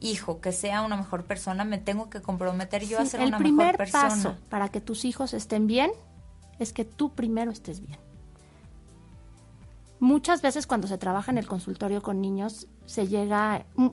[0.00, 3.38] hijo que sea una mejor persona, me tengo que comprometer yo a ser el una
[3.38, 4.08] primer mejor persona.
[4.08, 5.90] paso para que tus hijos estén bien
[6.58, 7.98] es que tú primero estés bien.
[10.02, 13.86] Muchas veces cuando se trabaja en el consultorio con niños se llega, mm,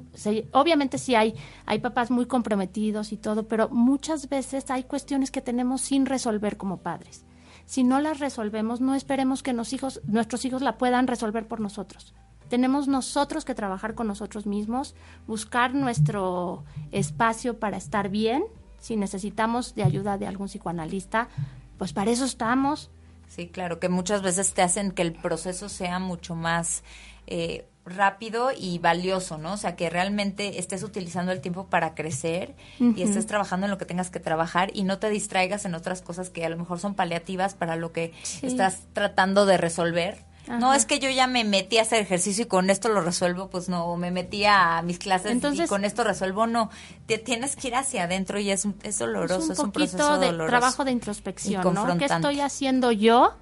[0.53, 1.35] obviamente sí hay,
[1.67, 6.57] hay papás muy comprometidos y todo, pero muchas veces hay cuestiones que tenemos sin resolver
[6.57, 7.25] como padres.
[7.67, 12.15] Si no las resolvemos, no esperemos que hijos, nuestros hijos la puedan resolver por nosotros.
[12.47, 14.95] Tenemos nosotros que trabajar con nosotros mismos,
[15.27, 18.45] buscar nuestro espacio para estar bien.
[18.79, 21.29] Si necesitamos de ayuda de algún psicoanalista,
[21.77, 22.89] pues para eso estamos.
[23.29, 26.83] Sí, claro, que muchas veces te hacen que el proceso sea mucho más
[27.27, 29.53] eh, rápido y valioso, ¿no?
[29.53, 33.77] O sea, que realmente estés utilizando el tiempo para crecer y estés trabajando en lo
[33.77, 36.79] que tengas que trabajar y no te distraigas en otras cosas que a lo mejor
[36.79, 38.45] son paliativas para lo que Sí.
[38.47, 40.25] estás tratando de resolver.
[40.47, 43.49] No, es que yo ya me metí a hacer ejercicio y con esto lo resuelvo,
[43.49, 46.71] pues no, me metí a mis clases y Entonces- con esto resuelvo, no.
[47.05, 49.97] Te tienes que ir hacia adentro y es, es doloroso, es es un un, poquito
[49.97, 50.49] proceso de doloroso.
[50.49, 51.97] trabajo de y introspección, ¿no?
[51.99, 53.33] ¿Qué estoy haciendo yo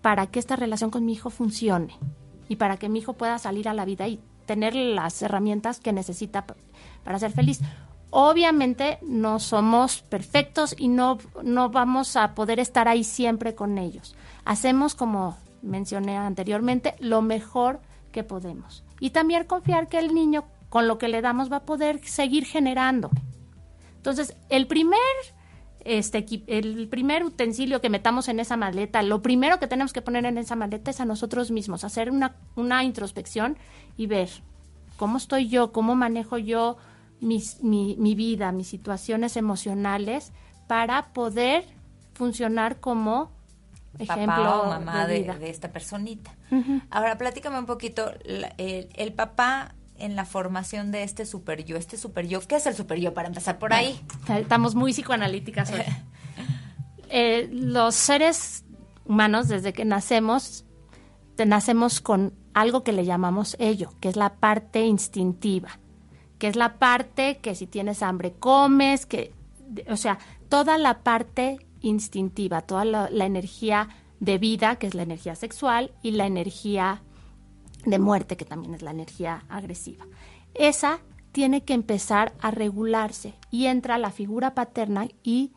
[0.00, 1.94] para que esta relación con mi hijo funcione?
[2.48, 5.92] Y para que mi hijo pueda salir a la vida y tener las herramientas que
[5.92, 6.56] necesita pa-
[7.04, 7.60] para ser feliz.
[8.10, 14.14] Obviamente no somos perfectos y no, no vamos a poder estar ahí siempre con ellos.
[14.44, 17.80] Hacemos, como mencioné anteriormente, lo mejor
[18.12, 18.84] que podemos.
[19.00, 22.44] Y también confiar que el niño, con lo que le damos, va a poder seguir
[22.44, 23.10] generando.
[23.96, 24.98] Entonces, el primer,
[25.80, 30.24] este, el primer utensilio que metamos en esa maleta, lo primero que tenemos que poner
[30.26, 33.56] en esa maleta es a nosotros mismos, hacer una, una introspección
[33.96, 34.28] y ver
[34.96, 36.76] cómo estoy yo, cómo manejo yo
[37.20, 40.32] mi, mi vida, mis situaciones emocionales,
[40.66, 41.64] para poder
[42.14, 43.30] funcionar como
[43.98, 45.38] ejemplo papá o mamá de de, vida.
[45.38, 46.34] de esta personita.
[46.90, 51.76] Ahora, platícame un poquito, la- el, el papá en la formación de este super yo,
[51.76, 54.00] este super yo, ¿qué es el super yo para empezar por ahí?
[54.28, 55.80] Estamos muy psicoanalíticas hoy.
[57.10, 58.64] Eh, los seres
[59.04, 60.64] humanos, desde que nacemos,
[61.36, 65.78] te- nacemos con algo que le llamamos ello, que es la parte instintiva,
[66.38, 69.32] que es la parte que si tienes hambre comes, que,
[69.88, 70.18] o sea,
[70.48, 73.88] toda la parte instintiva, toda la, la energía
[74.20, 77.02] de vida, que es la energía sexual, y la energía
[77.84, 80.06] de muerte, que también es la energía agresiva.
[80.54, 81.00] Esa
[81.32, 85.52] tiene que empezar a regularse y entra la figura paterna y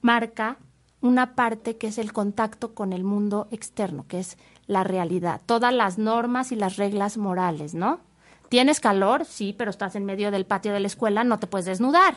[0.00, 0.58] marca
[1.00, 4.36] una parte que es el contacto con el mundo externo, que es
[4.66, 8.00] la realidad, todas las normas y las reglas morales, ¿no?
[8.48, 9.24] ¿Tienes calor?
[9.24, 12.16] Sí, pero estás en medio del patio de la escuela, no te puedes desnudar,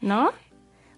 [0.00, 0.30] ¿no?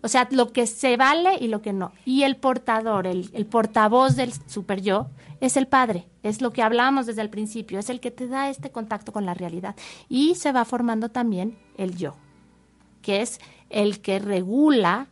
[0.03, 1.93] O sea, lo que se vale y lo que no.
[2.05, 5.07] Y el portador, el, el portavoz del super yo,
[5.41, 6.09] es el padre.
[6.23, 7.79] Es lo que hablábamos desde el principio.
[7.79, 9.77] Es el que te da este contacto con la realidad.
[10.09, 12.17] Y se va formando también el yo,
[13.01, 13.41] que es
[13.71, 15.07] el que regula.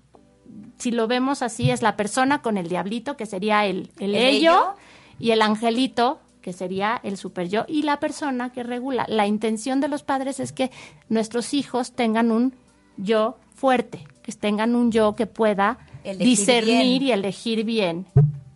[0.79, 4.23] Si lo vemos así, es la persona con el diablito, que sería el, el, ¿El
[4.23, 4.75] ello, ello?
[5.21, 9.05] y el angelito, que sería el super yo, y la persona que regula.
[9.09, 10.73] La intención de los padres es que
[11.09, 12.55] nuestros hijos tengan un
[12.97, 17.03] yo fuerte, que tengan un yo que pueda Elegir discernir bien.
[17.03, 18.07] y elegir bien.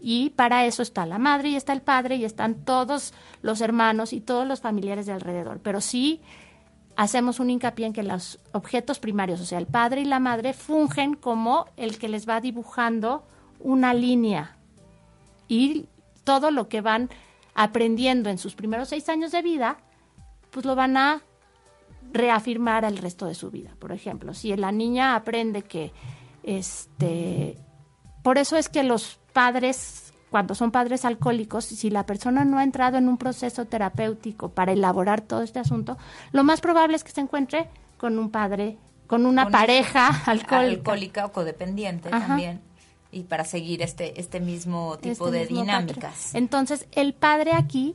[0.00, 4.14] Y para eso está la madre y está el padre y están todos los hermanos
[4.14, 5.60] y todos los familiares de alrededor.
[5.62, 6.22] Pero sí
[6.96, 10.54] hacemos un hincapié en que los objetos primarios, o sea, el padre y la madre,
[10.54, 13.24] fungen como el que les va dibujando
[13.60, 14.56] una línea.
[15.48, 15.84] Y
[16.24, 17.10] todo lo que van
[17.54, 19.76] aprendiendo en sus primeros seis años de vida,
[20.50, 21.20] pues lo van a
[22.14, 23.70] reafirmar el resto de su vida.
[23.78, 25.92] Por ejemplo, si la niña aprende que,
[26.42, 27.58] este,
[28.22, 32.62] por eso es que los padres, cuando son padres alcohólicos, si la persona no ha
[32.64, 35.98] entrado en un proceso terapéutico para elaborar todo este asunto,
[36.32, 40.58] lo más probable es que se encuentre con un padre, con una Con pareja alcohólica.
[40.58, 42.26] alcohólica o codependiente Ajá.
[42.28, 42.60] también.
[43.10, 45.96] Y para seguir este, este mismo tipo este de mismo dinámicas.
[46.26, 46.42] patrón.
[46.42, 47.94] Entonces, el padre aquí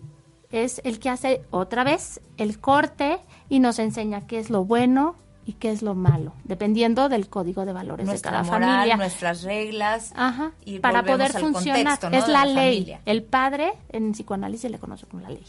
[0.51, 3.19] es el que hace otra vez el corte
[3.49, 7.65] y nos enseña qué es lo bueno y qué es lo malo, dependiendo del código
[7.65, 8.97] de valores Nuestra de cada moral, familia.
[8.97, 10.13] nuestras reglas.
[10.15, 11.99] Ajá, y para poder funcionar.
[11.99, 12.17] contexto, ¿no?
[12.17, 12.77] Es la, ley.
[12.79, 13.01] familia.
[13.05, 15.43] El padre en psicoanálisis le conoce como la ley.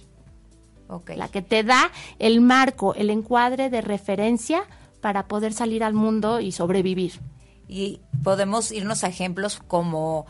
[0.88, 1.10] Ok.
[1.16, 4.62] La que te da el marco, el encuadre de referencia
[5.00, 7.20] para poder salir al mundo y sobrevivir.
[7.68, 10.26] Y podemos irnos a ejemplos como,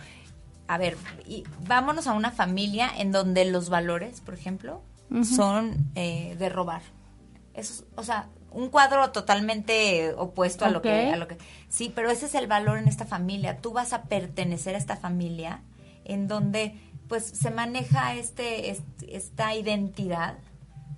[0.73, 0.97] a ver,
[1.27, 4.83] y vámonos a una familia en donde los valores, por ejemplo,
[5.25, 6.83] son eh, de robar.
[7.55, 11.91] Eso, es- o sea, un cuadro totalmente opuesto a lo que, a lo que, sí,
[11.95, 13.59] pero ese es el valor en esta familia.
[13.61, 15.63] Tú vas a pertenecer a esta familia
[16.05, 16.75] en donde,
[17.09, 20.39] pues, se maneja este, este- esta identidad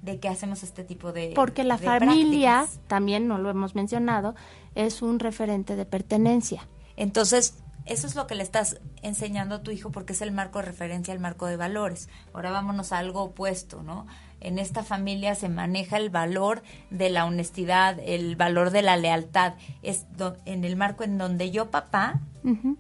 [0.02, 2.86] de que hacemos este tipo de Porque la de familia, prácticas.
[2.88, 4.34] también no lo hemos mencionado,
[4.74, 6.68] es un referente de pertenencia.
[6.96, 7.54] Entonces,
[7.86, 10.66] eso es lo que le estás enseñando a tu hijo porque es el marco de
[10.66, 12.08] referencia, el marco de valores.
[12.32, 14.06] Ahora vámonos a algo opuesto, ¿no?
[14.40, 19.54] En esta familia se maneja el valor de la honestidad, el valor de la lealtad.
[19.82, 22.20] Es do- en el marco en donde yo, papá,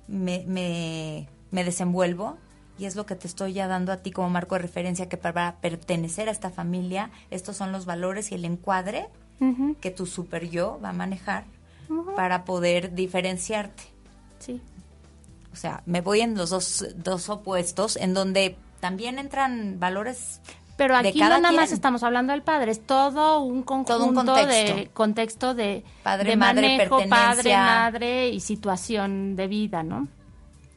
[0.08, 2.36] me, me, me desenvuelvo
[2.78, 5.16] y es lo que te estoy ya dando a ti como marco de referencia que
[5.16, 9.08] para pertenecer a esta familia, estos son los valores y el encuadre
[9.80, 11.44] que tu super yo va a manejar
[12.16, 13.82] para poder diferenciarte.
[14.38, 14.60] Sí.
[15.52, 20.40] O sea, me voy en los dos, dos opuestos, en donde también entran valores.
[20.76, 24.14] Pero aquí no nada más estamos hablando del padre, es todo un conjunto Todo un
[24.14, 24.74] contexto.
[24.76, 27.58] de contexto de Padre, de madre, manejo, padre, pertenencia.
[27.58, 30.08] madre y situación de vida, ¿no?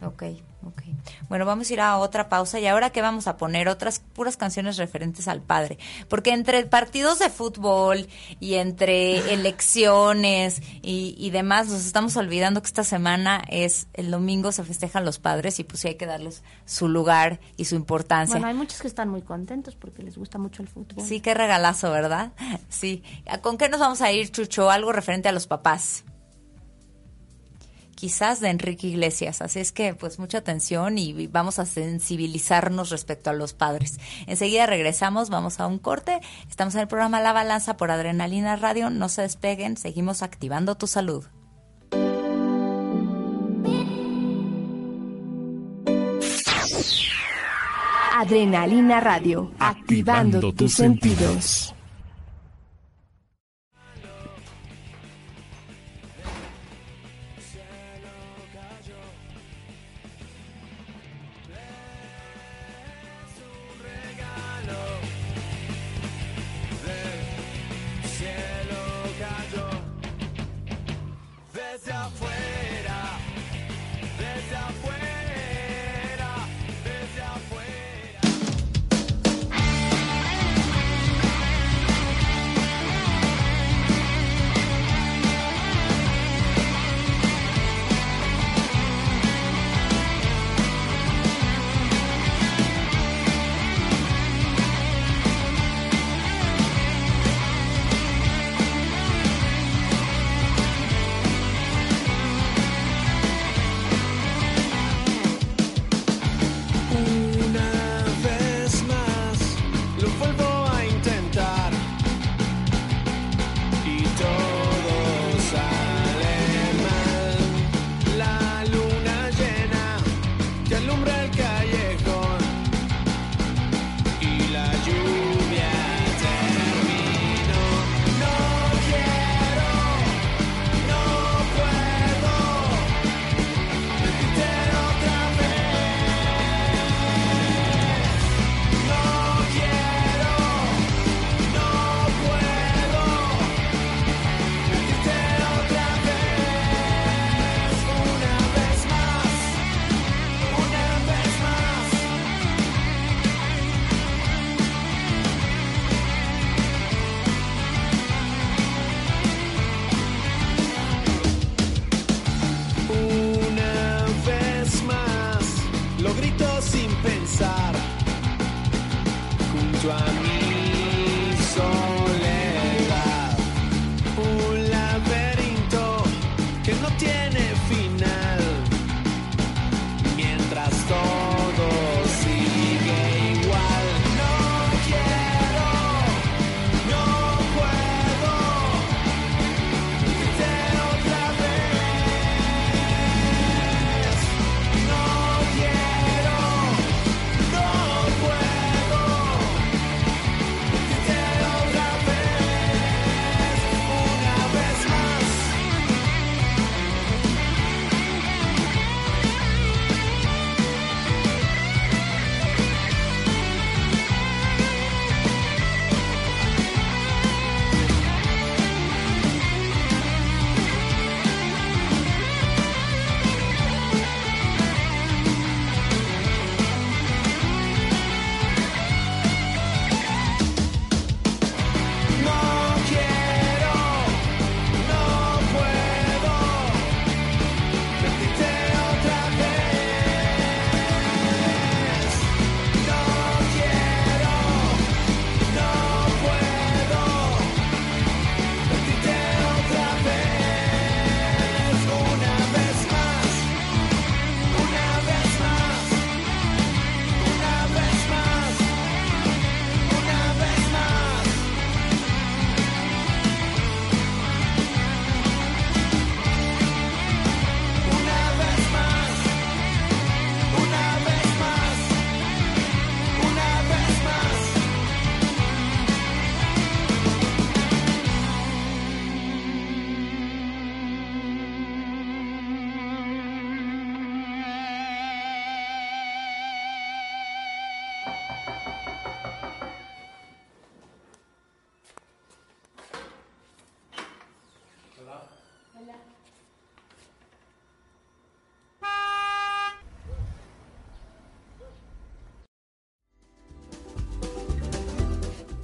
[0.04, 0.24] Ok,
[0.66, 0.82] ok.
[1.30, 4.38] Bueno, vamos a ir a otra pausa y ahora que vamos a poner otras puras
[4.38, 5.78] canciones referentes al padre.
[6.10, 8.08] Porque entre partidos de fútbol
[8.40, 14.52] y entre elecciones y, y demás, nos estamos olvidando que esta semana es el domingo,
[14.52, 18.34] se festejan los padres y pues sí hay que darles su lugar y su importancia.
[18.34, 21.06] Bueno, hay muchos que están muy contentos porque les gusta mucho el fútbol.
[21.06, 22.32] Sí, qué regalazo, ¿verdad?
[22.70, 23.04] Sí.
[23.42, 24.70] ¿Con qué nos vamos a ir, Chucho?
[24.70, 26.04] Algo referente a los papás.
[27.96, 29.42] Quizás de Enrique Iglesias.
[29.42, 34.00] Así es que, pues, mucha atención y vamos a sensibilizarnos respecto a los padres.
[34.28, 36.20] Enseguida regresamos, vamos a un corte.
[36.50, 38.90] Estamos en el programa La Balanza por Adrenalina Radio.
[38.90, 41.26] No se despeguen, seguimos activando tu salud.
[48.18, 51.75] Adrenalina Radio, activando tus sentidos.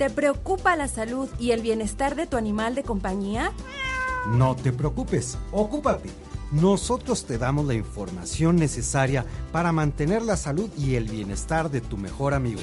[0.02, 3.52] ¿Te preocupa la salud y el bienestar de tu animal de compañía?
[4.26, 6.10] No te preocupes, ocúpate.
[6.52, 11.98] Nosotros te damos la información necesaria para mantener la salud y el bienestar de tu
[11.98, 12.62] mejor amigo.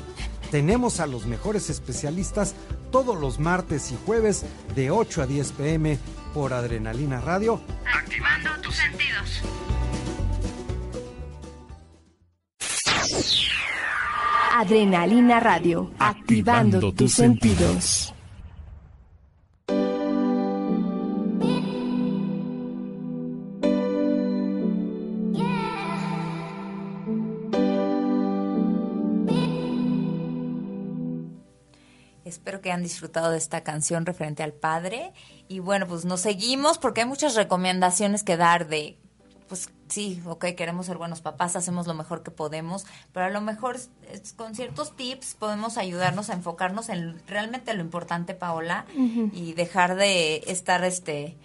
[0.50, 2.56] Tenemos a los mejores especialistas
[2.90, 5.96] todos los martes y jueves de 8 a 10 pm
[6.34, 7.60] por Adrenalina Radio.
[7.86, 9.42] Activando tus sentidos.
[14.60, 18.12] Adrenalina Radio, activando, tus sentidos.
[32.24, 35.12] Espero que hayan disfrutado de esta canción referente al padre.
[35.46, 38.98] Y bueno, pues nos seguimos porque hay muchas recomendaciones que dar de,
[39.48, 43.40] pues sí, ok, queremos ser buenos papás, hacemos lo mejor que podemos, pero a lo
[43.40, 48.84] mejor es- con ciertos tips podemos ayudarnos a enfocarnos en realmente lo importante, Paola,
[49.32, 51.36] y dejar de estar, este,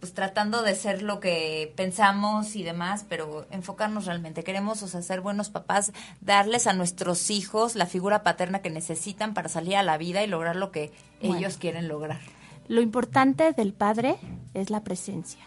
[0.00, 4.44] pues tratando de ser lo que pensamos y demás, pero enfocarnos realmente.
[4.44, 9.32] Queremos, o sea, ser buenos papás, darles a nuestros hijos la figura paterna que necesitan
[9.34, 11.36] para salir a la vida y lograr lo que Bueno.
[11.38, 12.20] ellos quieren lograr.
[12.68, 14.16] Lo importante del padre
[14.54, 15.40] es la presencia,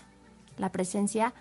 [0.57, 1.33] la presencia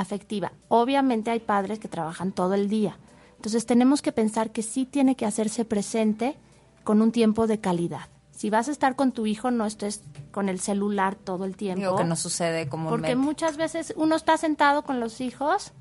[0.00, 0.52] afectiva.
[0.68, 2.98] Obviamente hay padres que trabajan todo el día,
[3.36, 6.34] entonces tenemos que pensar que sí tiene que hacerse presente
[6.82, 8.08] con un tiempo de calidad.
[8.30, 11.80] Si vas a estar con tu hijo, no estés con el celular todo el tiempo.
[11.80, 13.00] Digo que no sucede comúnmente.
[13.00, 15.72] Porque muchas veces uno está sentado con los hijos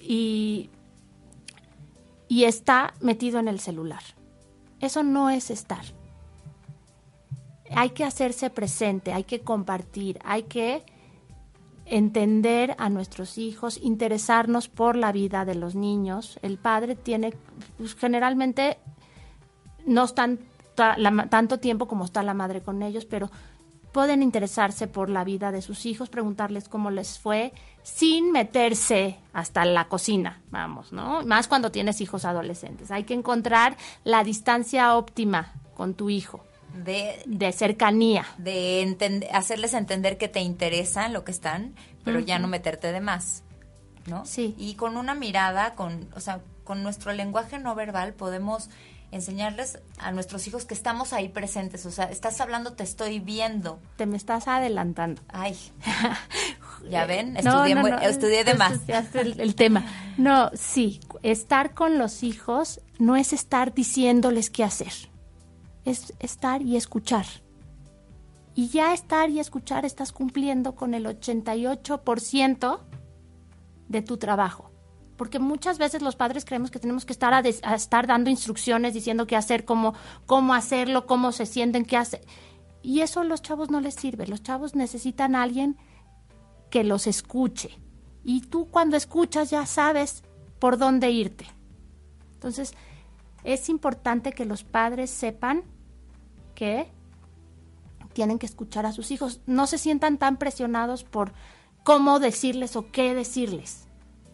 [0.00, 0.68] y,
[2.26, 4.02] y está metido en el celular.
[4.80, 5.84] Eso no es estar.
[7.70, 10.84] Hay que hacerse presente, hay que compartir, hay que
[11.90, 16.38] entender a nuestros hijos, interesarnos por la vida de los niños.
[16.42, 17.34] El padre tiene,
[17.76, 18.78] pues, generalmente,
[19.86, 20.38] no están
[20.74, 23.30] tanto tiempo como está la madre con ellos, pero
[23.92, 29.64] pueden interesarse por la vida de sus hijos, preguntarles cómo les fue, sin meterse hasta
[29.64, 31.24] la cocina, vamos, ¿no?
[31.24, 32.90] Más cuando tienes hijos adolescentes.
[32.90, 36.44] Hay que encontrar la distancia óptima con tu hijo,
[36.84, 38.24] De, de cercanía.
[38.38, 41.74] de hacerles entender que te interesa lo que están,
[42.04, 43.42] pero ya no meterte de más,
[44.06, 44.24] ¿no?
[44.24, 44.54] Sí.
[44.58, 48.70] Y con una mirada, con, o sea, con nuestro lenguaje no verbal podemos
[49.10, 53.78] enseñarles a nuestros hijos que estamos ahí presentes, o sea, estás hablando, te estoy viendo.
[53.96, 55.22] Te me estás adelantando.
[55.28, 55.56] Ay,
[56.90, 58.80] ya ven, estudié, no, muy- no, estudié de más.
[59.14, 59.84] el tema.
[60.16, 64.92] No, sí, estar con los hijos no es estar diciéndoles qué hacer.
[65.84, 67.26] Es estar y escuchar.
[68.54, 72.80] Y ya estar y escuchar estás cumpliendo con el 88%
[73.88, 74.70] de tu trabajo.
[75.16, 78.94] Porque muchas veces los padres creemos que tenemos que estar a, des- estar dando instrucciones,
[78.94, 79.94] diciendo qué hacer, cómo,
[80.26, 82.20] cómo hacerlo, cómo se sienten, qué hacer.
[82.82, 84.26] Y eso a los chavos no les sirve.
[84.26, 85.76] Los chavos necesitan a alguien
[86.70, 87.78] que los escuche.
[88.24, 90.22] Y tú cuando escuchas ya sabes
[90.60, 91.46] por dónde irte.
[92.34, 92.74] Entonces,
[93.48, 95.62] es importante que los padres sepan
[96.54, 96.86] que
[98.12, 99.40] tienen que escuchar a sus hijos.
[99.46, 101.32] No se sientan tan presionados por
[101.82, 103.86] cómo decirles o qué decirles.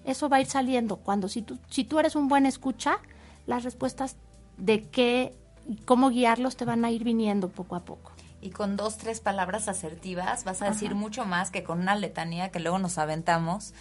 [0.04, 0.96] Eso va a ir saliendo.
[0.96, 2.98] Cuando si tú, si tú eres un buen escucha,
[3.46, 4.16] las respuestas
[4.56, 5.36] de qué
[5.68, 8.10] y cómo guiarlos te van a ir viniendo poco a poco.
[8.40, 12.50] Y con dos, tres palabras asertivas vas a decir mucho más que con una letanía
[12.50, 13.74] que luego nos aventamos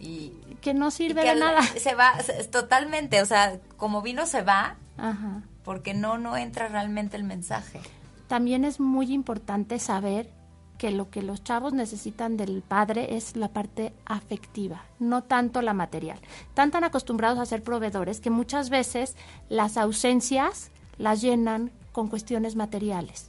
[0.00, 1.62] y Que no sirve que de nada.
[1.62, 5.42] Se va, se- totalmente, o sea, como vino se va, Ajá.
[5.64, 7.80] porque no, no entra realmente el mensaje.
[8.28, 10.30] También es muy importante saber
[10.78, 15.74] que lo que los chavos necesitan del padre es la parte afectiva, no tanto la
[15.74, 16.18] material.
[16.48, 19.14] Están tan acostumbrados a ser proveedores que muchas veces
[19.50, 23.28] las ausencias las llenan con cuestiones materiales.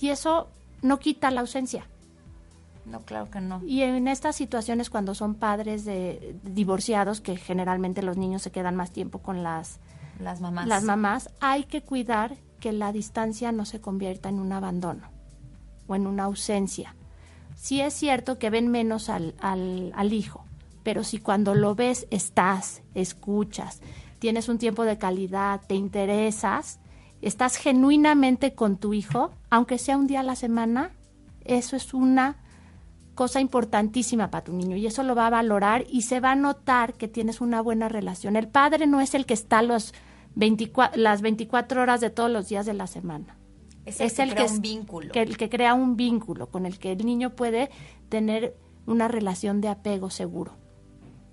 [0.00, 0.48] Y eso
[0.80, 1.86] no quita la ausencia.
[2.84, 3.62] No, claro que no.
[3.64, 8.74] Y en estas situaciones cuando son padres de divorciados, que generalmente los niños se quedan
[8.76, 9.78] más tiempo con las
[10.18, 10.66] Las mamás.
[10.66, 15.08] las mamás, hay que cuidar que la distancia no se convierta en un abandono
[15.86, 16.94] o en una ausencia.
[17.54, 20.44] Sí es cierto que ven menos al, al, al hijo,
[20.82, 23.80] pero si cuando lo ves estás, escuchas,
[24.18, 26.80] tienes un tiempo de calidad, te interesas,
[27.20, 30.90] estás genuinamente con tu hijo, aunque sea un día a la semana,
[31.44, 32.36] eso es una
[33.14, 36.36] cosa importantísima para tu niño y eso lo va a valorar y se va a
[36.36, 38.36] notar que tienes una buena relación.
[38.36, 39.92] El padre no es el que está los
[40.34, 43.36] 24, las 24 horas de todos los días de la semana.
[43.84, 45.12] Es el que crea un vínculo.
[45.12, 47.70] Que, el que crea un vínculo con el que el niño puede
[48.08, 48.56] tener
[48.86, 50.52] una relación de apego seguro.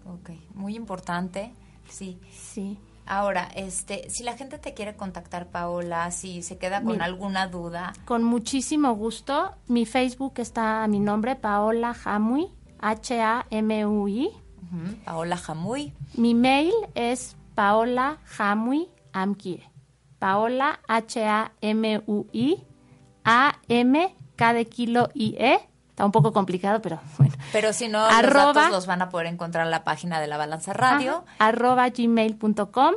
[0.05, 1.53] Ok, muy importante,
[1.87, 2.19] sí.
[2.31, 2.79] Sí.
[3.09, 7.05] Ahora, este, si la gente te quiere contactar, Paola, si se queda con Mira.
[7.05, 9.55] alguna duda, Con muchísimo gusto.
[9.67, 12.47] Mi Facebook está a mi nombre, Paola Jamui,
[12.79, 14.29] H-A-M-U-I.
[15.03, 19.63] Paola Jamuy, Mi mail es paola jamui amkie.
[20.19, 22.57] Paola, H-A-M-U-I,
[23.23, 25.59] A-M, K de kilo y E.
[25.99, 27.33] Está un poco complicado, pero bueno.
[27.51, 30.37] pero si no, los datos los van a poder encontrar en la página de La
[30.37, 31.25] Balanza Radio.
[31.27, 32.93] Ajá, arroba gmail.com.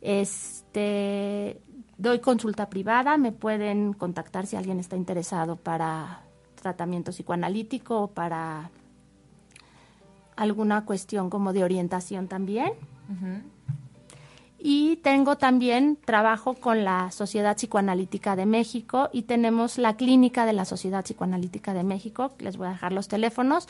[0.00, 1.60] Este,
[1.98, 6.22] doy consulta privada, me pueden contactar si alguien está interesado para
[6.54, 8.70] tratamiento psicoanalítico o para
[10.34, 12.72] alguna cuestión como de orientación también.
[13.10, 13.42] Ujú.
[14.64, 20.52] Y tengo también trabajo con la Sociedad Psicoanalítica de México y tenemos la clínica de
[20.52, 22.32] la Sociedad Psicoanalítica de México.
[22.38, 23.66] Les voy a dejar los teléfonos.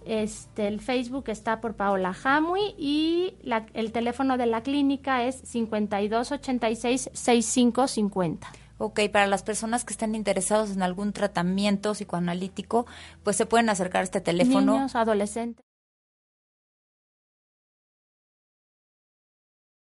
[0.05, 5.37] Este, el Facebook está por Paola Jamui y la- el teléfono de la clínica es
[5.45, 8.47] 52 86 6550.
[8.77, 12.85] Ok, para las personas que estén interesados en algún tratamiento psicoanalítico,
[13.23, 14.73] pues se pueden acercar a este teléfono.
[14.73, 15.65] Niños, adolescentes.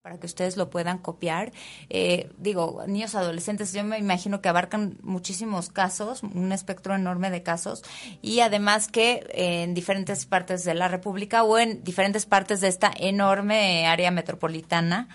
[0.03, 1.53] para que ustedes lo puedan copiar.
[1.89, 7.41] Eh, digo, niños adolescentes, yo me imagino que abarcan muchísimos casos, un espectro enorme de
[7.41, 7.83] casos,
[8.21, 12.91] y además que en diferentes partes de la República o en diferentes partes de esta
[12.97, 15.07] enorme área metropolitana,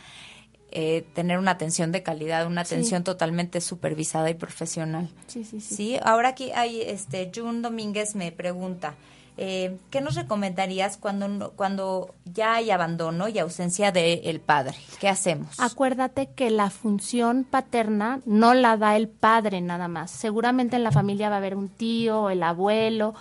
[0.70, 2.74] eh, tener una atención de calidad, una Sí.
[2.74, 5.08] atención totalmente supervisada y profesional.
[5.26, 5.74] Sí, sí, sí.
[5.74, 8.94] Sí, ahora aquí hay, este, Jun Domínguez me pregunta,
[9.40, 14.74] eh, ¿qué nos recomendarías cuando, cuando ya hay abandono y ausencia del padre?
[15.00, 15.58] ¿Qué hacemos?
[15.60, 20.10] Acuérdate que la función paterna no la da el padre nada más.
[20.10, 23.14] Seguramente en la familia va a haber un tío, el abuelo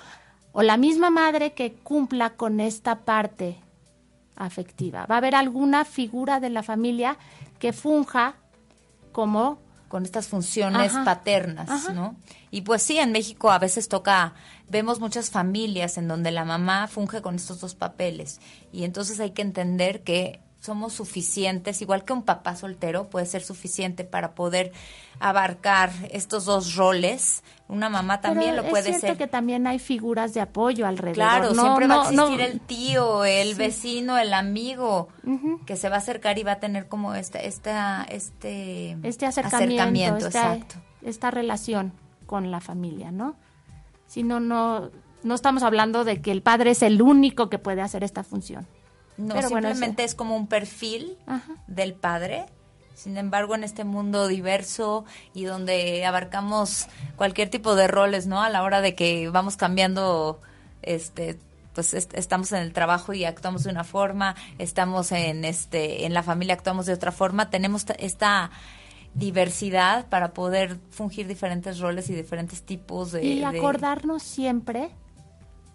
[0.53, 3.57] o la misma madre que cumpla con esta parte
[4.37, 5.05] afectiva.
[5.05, 7.17] Va a haber alguna figura de la familia
[7.59, 8.35] que funja
[9.11, 11.93] como con estas funciones Ajá, paternas, ajá.
[11.93, 12.15] ¿no?
[12.51, 14.33] Y pues sí, en México a veces toca,
[14.69, 18.39] vemos muchas familias en donde la mamá funge con estos dos papeles
[18.71, 23.43] y entonces hay que entender que somos suficientes, igual que un papá soltero puede ser
[23.43, 24.71] suficiente para poder
[25.19, 27.43] abarcar estos dos roles.
[27.67, 29.17] Una mamá también Pero lo puede es cierto ser.
[29.17, 31.15] que también hay figuras de apoyo alrededor.
[31.15, 33.53] Claro, No- siempre va a no- no- existir el tío, el Sí.
[33.55, 35.09] vecino, el amigo
[35.65, 40.27] que se va a acercar y va a tener como esta, esta, este, este acercamiento,
[40.27, 40.75] esta, exacto.
[41.03, 41.93] esta relación
[42.25, 43.35] con la familia, ¿no?
[44.07, 44.89] Si no, no,
[45.23, 48.65] no estamos hablando de que el padre es el único que puede hacer esta función.
[49.17, 51.55] No, Pero bueno, simplemente es como un perfil Ajá.
[51.67, 52.45] del padre.
[52.95, 58.41] Sin embargo, en este mundo diverso y donde abarcamos cualquier tipo de roles, ¿no?
[58.41, 60.39] A la hora de que vamos cambiando,
[60.81, 61.37] este,
[61.73, 66.13] pues est- estamos en el trabajo y actuamos de una forma, estamos en este, en
[66.15, 68.49] la familia actuamos de otra forma, tenemos ta- esta
[69.13, 73.23] diversidad para poder fungir diferentes roles y diferentes tipos de...
[73.23, 74.89] y de- acordarnos siempre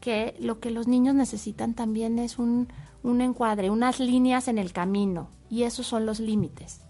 [0.03, 2.69] que lo que los niños necesitan también es un,
[3.05, 6.81] un encuadre, unas líneas en el camino, y esos son los límites.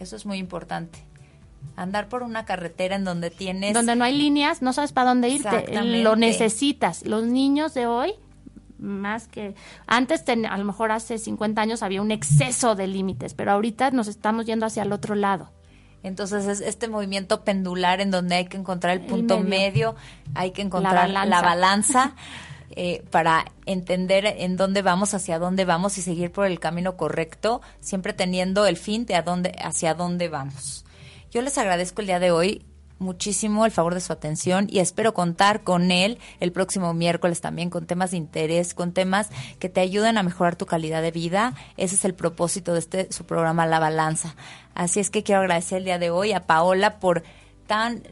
[0.00, 0.98] Eso es muy importante.
[1.76, 3.72] Andar por una carretera en donde tienes...
[3.72, 5.48] Donde no hay líneas, no sabes para dónde irte,
[6.02, 7.06] lo necesitas.
[7.06, 8.12] Los niños de hoy
[8.78, 9.54] más que
[9.86, 13.92] antes ten- a lo mejor hace 50 años había un exceso de límites, pero ahorita
[13.92, 15.48] nos estamos yendo hacia el otro lado.
[16.04, 19.94] Entonces es este movimiento pendular en donde hay que encontrar el El punto medio.
[19.94, 19.96] medio,
[20.34, 21.42] hay que encontrar la balanza.
[21.42, 22.16] balanza,
[22.76, 27.62] eh, para entender en dónde vamos, hacia dónde vamos y seguir por el camino correcto,
[27.80, 30.84] siempre teniendo el fin de a dónde, hacia dónde vamos.
[31.30, 32.64] Yo les agradezco el día de hoy
[32.98, 37.70] muchísimo el favor de su atención y espero contar con él el próximo miércoles también
[37.70, 41.54] con temas de interés, con temas que te ayuden a mejorar tu calidad de vida.
[41.76, 44.34] Ese es el propósito de este su programa La Balanza.
[44.74, 47.22] Así es que quiero agradecer el día de hoy a Paola por
[47.66, 48.02] tan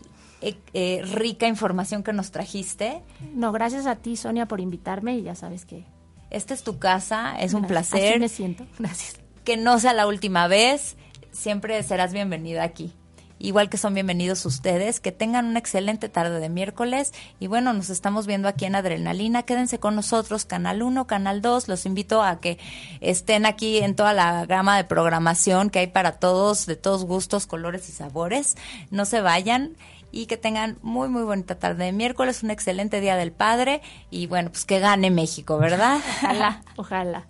[0.41, 3.03] eh, eh, rica información que nos trajiste.
[3.35, 5.85] No, gracias a ti, Sonia, por invitarme y ya sabes que...
[6.31, 8.13] Esta es tu casa, es un placer.
[8.13, 8.67] Así me siento.
[8.79, 9.21] Gracias.
[9.45, 10.97] que no sea la última vez,
[11.31, 12.95] siempre serás bienvenida aquí.
[13.43, 17.91] Igual que son bienvenidos ustedes, que tengan una excelente tarde de miércoles y bueno, nos
[17.91, 22.39] estamos viendo aquí en Adrenalina, quédense con nosotros, Canal 1, Canal 2, los invito a
[22.39, 22.59] que
[23.01, 27.49] estén aquí en toda la gama de programación que hay para todos, de todos gustos,
[27.49, 28.57] colores y sabores,
[28.93, 29.77] no se vayan
[30.13, 34.29] y que tengan muy muy bonita tarde de miércoles, un excelente día del padre y
[34.29, 35.99] bueno, pues que gane México, ¿verdad?
[36.23, 37.27] Ojalá, ojalá.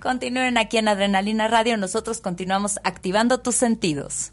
[0.00, 1.76] Continúen aquí en Adrenalina Radio.
[1.76, 4.32] Nosotros continuamos activando tus sentidos.